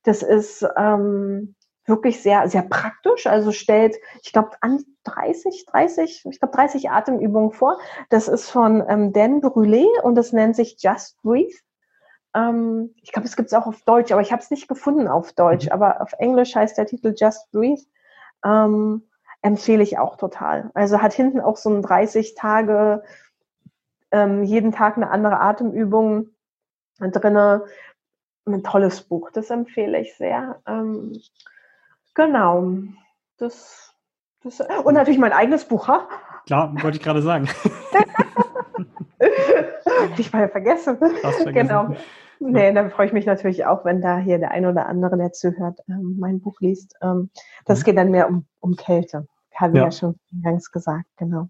[0.03, 1.55] Das ist ähm,
[1.85, 3.27] wirklich sehr, sehr praktisch.
[3.27, 7.77] Also stellt, ich glaube, an 30, 30, ich glaube 30 Atemübungen vor.
[8.09, 11.55] Das ist von ähm, Dan Brûlé und das nennt sich Just Breathe.
[12.33, 15.07] Ähm, ich glaube, es gibt es auch auf Deutsch, aber ich habe es nicht gefunden
[15.07, 15.65] auf Deutsch.
[15.65, 15.71] Mhm.
[15.71, 17.83] Aber auf Englisch heißt der Titel Just Breathe.
[18.45, 19.03] Ähm,
[19.41, 20.71] empfehle ich auch total.
[20.73, 23.03] Also hat hinten auch so ein 30 Tage,
[24.11, 26.29] ähm, jeden Tag eine andere Atemübung
[26.99, 27.65] drinne.
[28.45, 30.61] Ein tolles Buch, das empfehle ich sehr.
[30.67, 31.13] Ähm,
[32.13, 32.73] genau.
[33.37, 33.95] Das,
[34.43, 36.07] das, und natürlich mein eigenes Buch, ha?
[36.45, 37.47] Klar, wollte ich gerade sagen.
[40.17, 40.97] ich mal vergessen.
[40.97, 41.53] vergessen.
[41.53, 41.95] Genau.
[42.39, 45.31] Nee, dann freue ich mich natürlich auch, wenn da hier der ein oder andere, der
[45.31, 46.95] zuhört, ähm, mein Buch liest.
[47.01, 47.29] Ähm,
[47.65, 47.83] das mhm.
[47.83, 49.27] geht dann mehr um, um Kälte.
[49.61, 49.83] Habe ja.
[49.85, 51.49] ja schon eingangs gesagt, genau.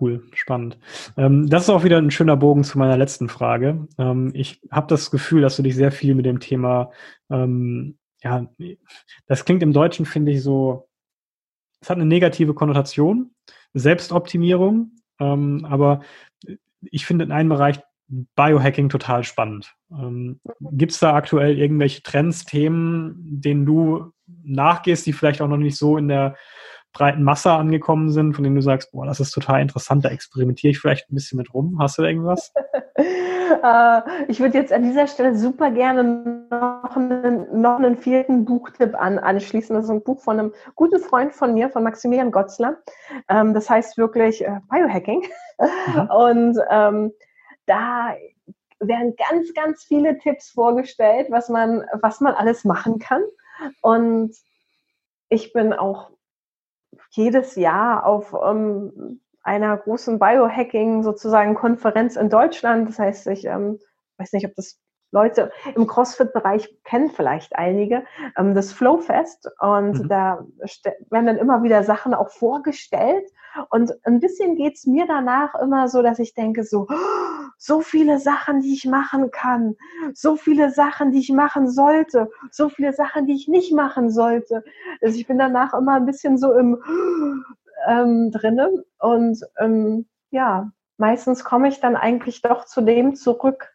[0.00, 0.78] Cool, spannend.
[1.16, 3.86] Ähm, das ist auch wieder ein schöner Bogen zu meiner letzten Frage.
[3.98, 6.90] Ähm, ich habe das Gefühl, dass du dich sehr viel mit dem Thema,
[7.30, 8.46] ähm, ja,
[9.26, 10.88] das klingt im Deutschen, finde ich, so,
[11.80, 13.34] es hat eine negative Konnotation,
[13.74, 16.00] Selbstoptimierung, aber
[16.80, 19.74] ich finde in einem Bereich Biohacking total spannend.
[19.90, 20.40] Ähm,
[20.72, 25.76] Gibt es da aktuell irgendwelche Trends, Themen, denen du nachgehst, die vielleicht auch noch nicht
[25.76, 26.36] so in der
[26.94, 30.70] breiten Masse angekommen sind, von denen du sagst, boah, das ist total interessant, da experimentiere
[30.70, 31.76] ich vielleicht ein bisschen mit rum.
[31.78, 32.52] Hast du da irgendwas?
[33.62, 38.94] Äh, ich würde jetzt an dieser Stelle super gerne noch einen, noch einen vierten Buchtipp
[38.94, 39.74] an, anschließen.
[39.76, 42.78] Das ist ein Buch von einem guten Freund von mir, von Maximilian Gotzler.
[43.28, 45.24] Ähm, das heißt wirklich äh, Biohacking.
[45.58, 46.10] Mhm.
[46.10, 47.12] Und ähm,
[47.66, 48.14] da
[48.80, 53.22] werden ganz, ganz viele Tipps vorgestellt, was man, was man alles machen kann.
[53.82, 54.34] Und
[55.28, 56.10] ich bin auch
[57.10, 62.88] jedes Jahr auf ähm, einer großen Biohacking sozusagen Konferenz in Deutschland.
[62.88, 63.78] Das heißt, ich ähm,
[64.18, 64.80] weiß nicht, ob das
[65.14, 68.04] Leute im CrossFit-Bereich kennen vielleicht einige,
[68.36, 69.48] ähm, das Flowfest.
[69.60, 70.08] Und mhm.
[70.08, 70.44] da
[71.10, 73.24] werden dann immer wieder Sachen auch vorgestellt.
[73.70, 76.88] Und ein bisschen geht's mir danach immer so, dass ich denke, so,
[77.56, 79.76] so viele Sachen, die ich machen kann,
[80.12, 84.64] so viele Sachen, die ich machen sollte, so viele Sachen, die ich nicht machen sollte.
[85.00, 86.82] Also ich bin danach immer ein bisschen so im
[87.86, 93.73] ähm, drinne und ähm, ja, meistens komme ich dann eigentlich doch zu dem zurück,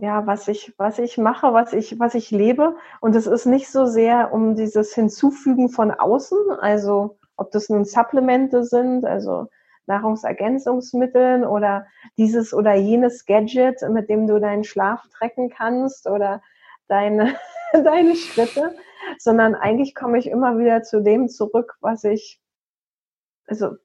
[0.00, 2.76] ja, was ich, was ich mache, was ich, was ich lebe.
[3.00, 7.84] Und es ist nicht so sehr um dieses Hinzufügen von außen, also ob das nun
[7.84, 9.48] Supplemente sind, also
[9.86, 11.86] Nahrungsergänzungsmitteln oder
[12.16, 16.42] dieses oder jenes Gadget, mit dem du deinen Schlaf trecken kannst oder
[16.88, 17.34] deine,
[17.72, 18.74] deine Schritte,
[19.18, 22.40] sondern eigentlich komme ich immer wieder zu dem zurück, was ich,
[23.46, 23.76] also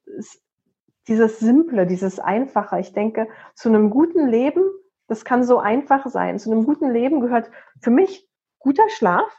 [1.08, 2.80] dieses Simple, dieses Einfache.
[2.80, 4.62] Ich denke, zu einem guten Leben
[5.06, 6.38] das kann so einfach sein.
[6.38, 7.50] Zu einem guten Leben gehört
[7.80, 8.28] für mich
[8.58, 9.30] guter Schlaf,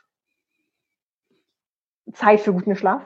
[2.13, 3.01] Zeit für guten Schlaf,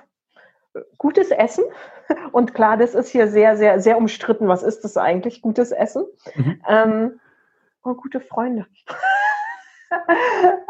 [0.97, 1.63] gutes Essen.
[2.31, 4.47] Und klar, das ist hier sehr, sehr, sehr umstritten.
[4.47, 5.41] Was ist das eigentlich?
[5.41, 6.05] Gutes Essen.
[6.35, 6.61] Mhm.
[6.67, 7.19] Ähm,
[7.83, 8.67] und gute Freunde.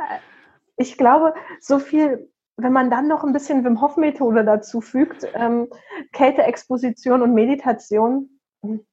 [0.78, 5.28] ich glaube, so viel, wenn man dann noch ein bisschen Wim Hof Methode dazu fügt,
[5.34, 5.68] ähm,
[6.14, 8.86] Kälteexposition und Meditation, hm,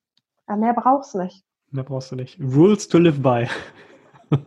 [0.57, 1.45] mehr brauchst du nicht.
[1.71, 2.39] Mehr brauchst du nicht.
[2.41, 3.47] Rules to live by.
[4.31, 4.39] ja,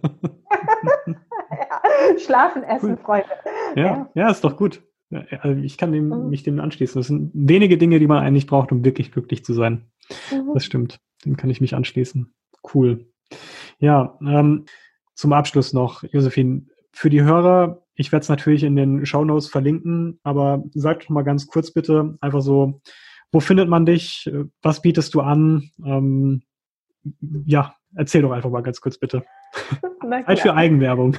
[2.20, 2.98] schlafen, essen, cool.
[2.98, 3.30] Freunde.
[3.76, 4.82] Ja, ja, ja, ist doch gut.
[5.42, 6.30] Also ich kann dem, mhm.
[6.30, 7.00] mich dem anschließen.
[7.00, 9.92] Das sind wenige Dinge, die man eigentlich braucht, um wirklich glücklich zu sein.
[10.32, 10.52] Mhm.
[10.54, 11.00] Das stimmt.
[11.26, 12.34] Dem kann ich mich anschließen.
[12.74, 13.06] Cool.
[13.80, 14.66] Ja, ähm,
[15.14, 19.48] zum Abschluss noch, Josephine, für die Hörer, ich werde es natürlich in den Show Notes
[19.48, 22.82] verlinken, aber sag doch mal ganz kurz bitte, einfach so,
[23.32, 24.30] wo findet man dich?
[24.62, 25.70] Was bietest du an?
[25.86, 26.42] Ähm,
[27.46, 29.24] ja, erzähl doch einfach mal ganz kurz bitte.
[30.26, 31.18] Zeit für Eigenwerbung.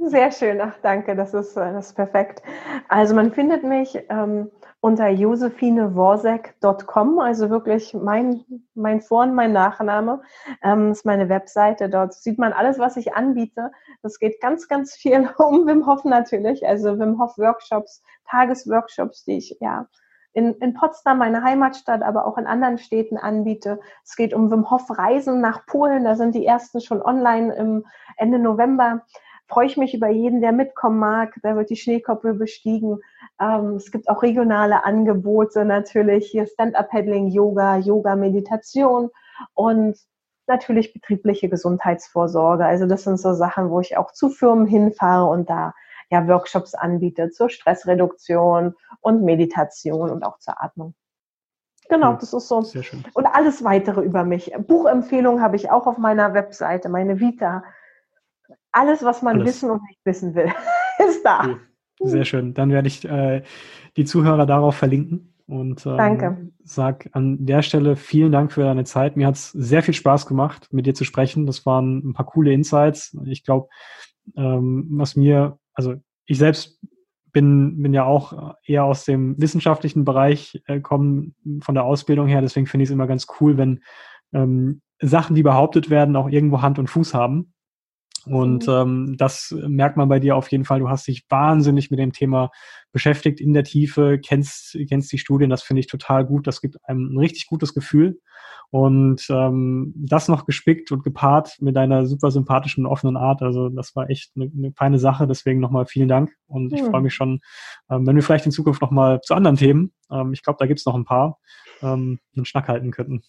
[0.00, 2.42] Sehr schön, ach danke, das ist, äh, das ist perfekt.
[2.88, 4.50] Also man findet mich ähm,
[4.80, 8.44] unter josephineworsek.com, also wirklich mein,
[8.74, 10.20] mein Vor- und mein Nachname.
[10.62, 13.70] Ähm, ist meine Webseite, dort sieht man alles, was ich anbiete.
[14.02, 19.36] Das geht ganz, ganz viel um Wim Hof natürlich, also Wim Hof Workshops, Tagesworkshops, die
[19.36, 19.86] ich ja
[20.32, 23.80] in, in Potsdam, meine Heimatstadt, aber auch in anderen Städten anbiete.
[24.04, 26.04] Es geht um Wim Hof Reisen nach Polen.
[26.04, 27.84] Da sind die ersten schon online im
[28.16, 29.02] Ende November.
[29.48, 31.34] Freue ich mich über jeden, der mitkommen mag.
[31.42, 33.00] Da wird die Schneekoppel bestiegen.
[33.38, 36.30] Ähm, es gibt auch regionale Angebote natürlich.
[36.30, 39.10] Hier Stand-Up-Paddling, Yoga, Yoga-Meditation
[39.54, 39.98] und
[40.46, 42.64] natürlich betriebliche Gesundheitsvorsorge.
[42.64, 45.74] Also das sind so Sachen, wo ich auch zu Firmen hinfahre und da
[46.12, 50.94] ja, Workshops anbietet zur Stressreduktion und Meditation und auch zur Atmung.
[51.88, 52.60] Genau, das ist so.
[52.60, 53.02] Sehr schön.
[53.14, 54.52] Und alles weitere über mich.
[54.66, 57.64] Buchempfehlungen habe ich auch auf meiner Webseite, meine Vita.
[58.72, 59.48] Alles, was man alles.
[59.48, 60.52] wissen und nicht wissen will,
[61.08, 61.58] ist da.
[61.98, 62.52] Sehr schön.
[62.52, 63.42] Dann werde ich äh,
[63.96, 65.34] die Zuhörer darauf verlinken.
[65.46, 66.50] Und ähm, Danke.
[66.62, 69.16] sag an der Stelle vielen Dank für deine Zeit.
[69.16, 71.46] Mir hat es sehr viel Spaß gemacht, mit dir zu sprechen.
[71.46, 73.16] Das waren ein paar coole Insights.
[73.24, 73.68] Ich glaube,
[74.36, 75.94] ähm, was mir also
[76.26, 76.80] ich selbst
[77.32, 82.42] bin, bin ja auch eher aus dem wissenschaftlichen Bereich äh, kommen von der Ausbildung her.
[82.42, 83.82] Deswegen finde ich es immer ganz cool, wenn
[84.32, 87.54] ähm, Sachen, die behauptet werden, auch irgendwo Hand und Fuß haben.
[88.26, 88.72] Und mhm.
[88.72, 90.80] ähm, das merkt man bei dir auf jeden Fall.
[90.80, 92.50] Du hast dich wahnsinnig mit dem Thema
[92.92, 96.46] beschäftigt in der Tiefe, kennst, kennst die Studien, das finde ich total gut.
[96.46, 98.20] Das gibt einem ein richtig gutes Gefühl.
[98.70, 103.42] Und ähm, das noch gespickt und gepaart mit deiner super sympathischen, offenen Art.
[103.42, 105.26] Also das war echt eine, eine feine Sache.
[105.26, 106.32] Deswegen nochmal vielen Dank.
[106.46, 106.86] Und ich mhm.
[106.86, 107.40] freue mich schon,
[107.90, 110.86] ähm, wenn wir vielleicht in Zukunft nochmal zu anderen Themen, ähm, ich glaube, da gibt's
[110.86, 111.38] noch ein paar,
[111.82, 113.22] ähm, einen Schnack halten könnten.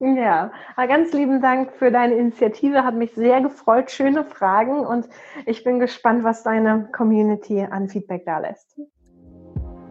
[0.00, 2.84] Ja, ganz lieben Dank für deine Initiative.
[2.84, 3.90] Hat mich sehr gefreut.
[3.90, 5.08] Schöne Fragen und
[5.46, 8.76] ich bin gespannt, was deine Community an Feedback da lässt.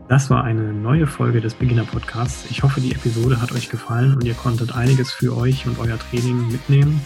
[0.10, 2.52] Das war eine neue Folge des Beginner Podcasts.
[2.52, 5.98] Ich hoffe, die Episode hat euch gefallen und ihr konntet einiges für euch und euer
[5.98, 7.02] Training mitnehmen.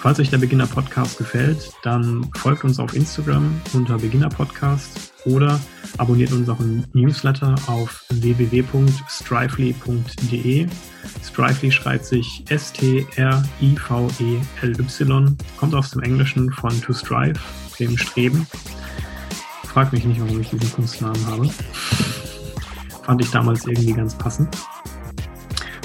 [0.00, 5.60] Falls euch der Beginner Podcast gefällt, dann folgt uns auf Instagram unter Beginner Podcast oder
[5.98, 10.66] abonniert unseren Newsletter auf www.strively.de.
[11.22, 13.36] Strively schreibt sich S-T-R-I-V-E-L-Y,
[15.58, 17.38] kommt aus dem Englischen von to strive,
[17.78, 18.46] dem Streben.
[19.64, 21.50] Frag mich nicht, warum ich diesen Kunstnamen habe.
[23.02, 24.56] Fand ich damals irgendwie ganz passend.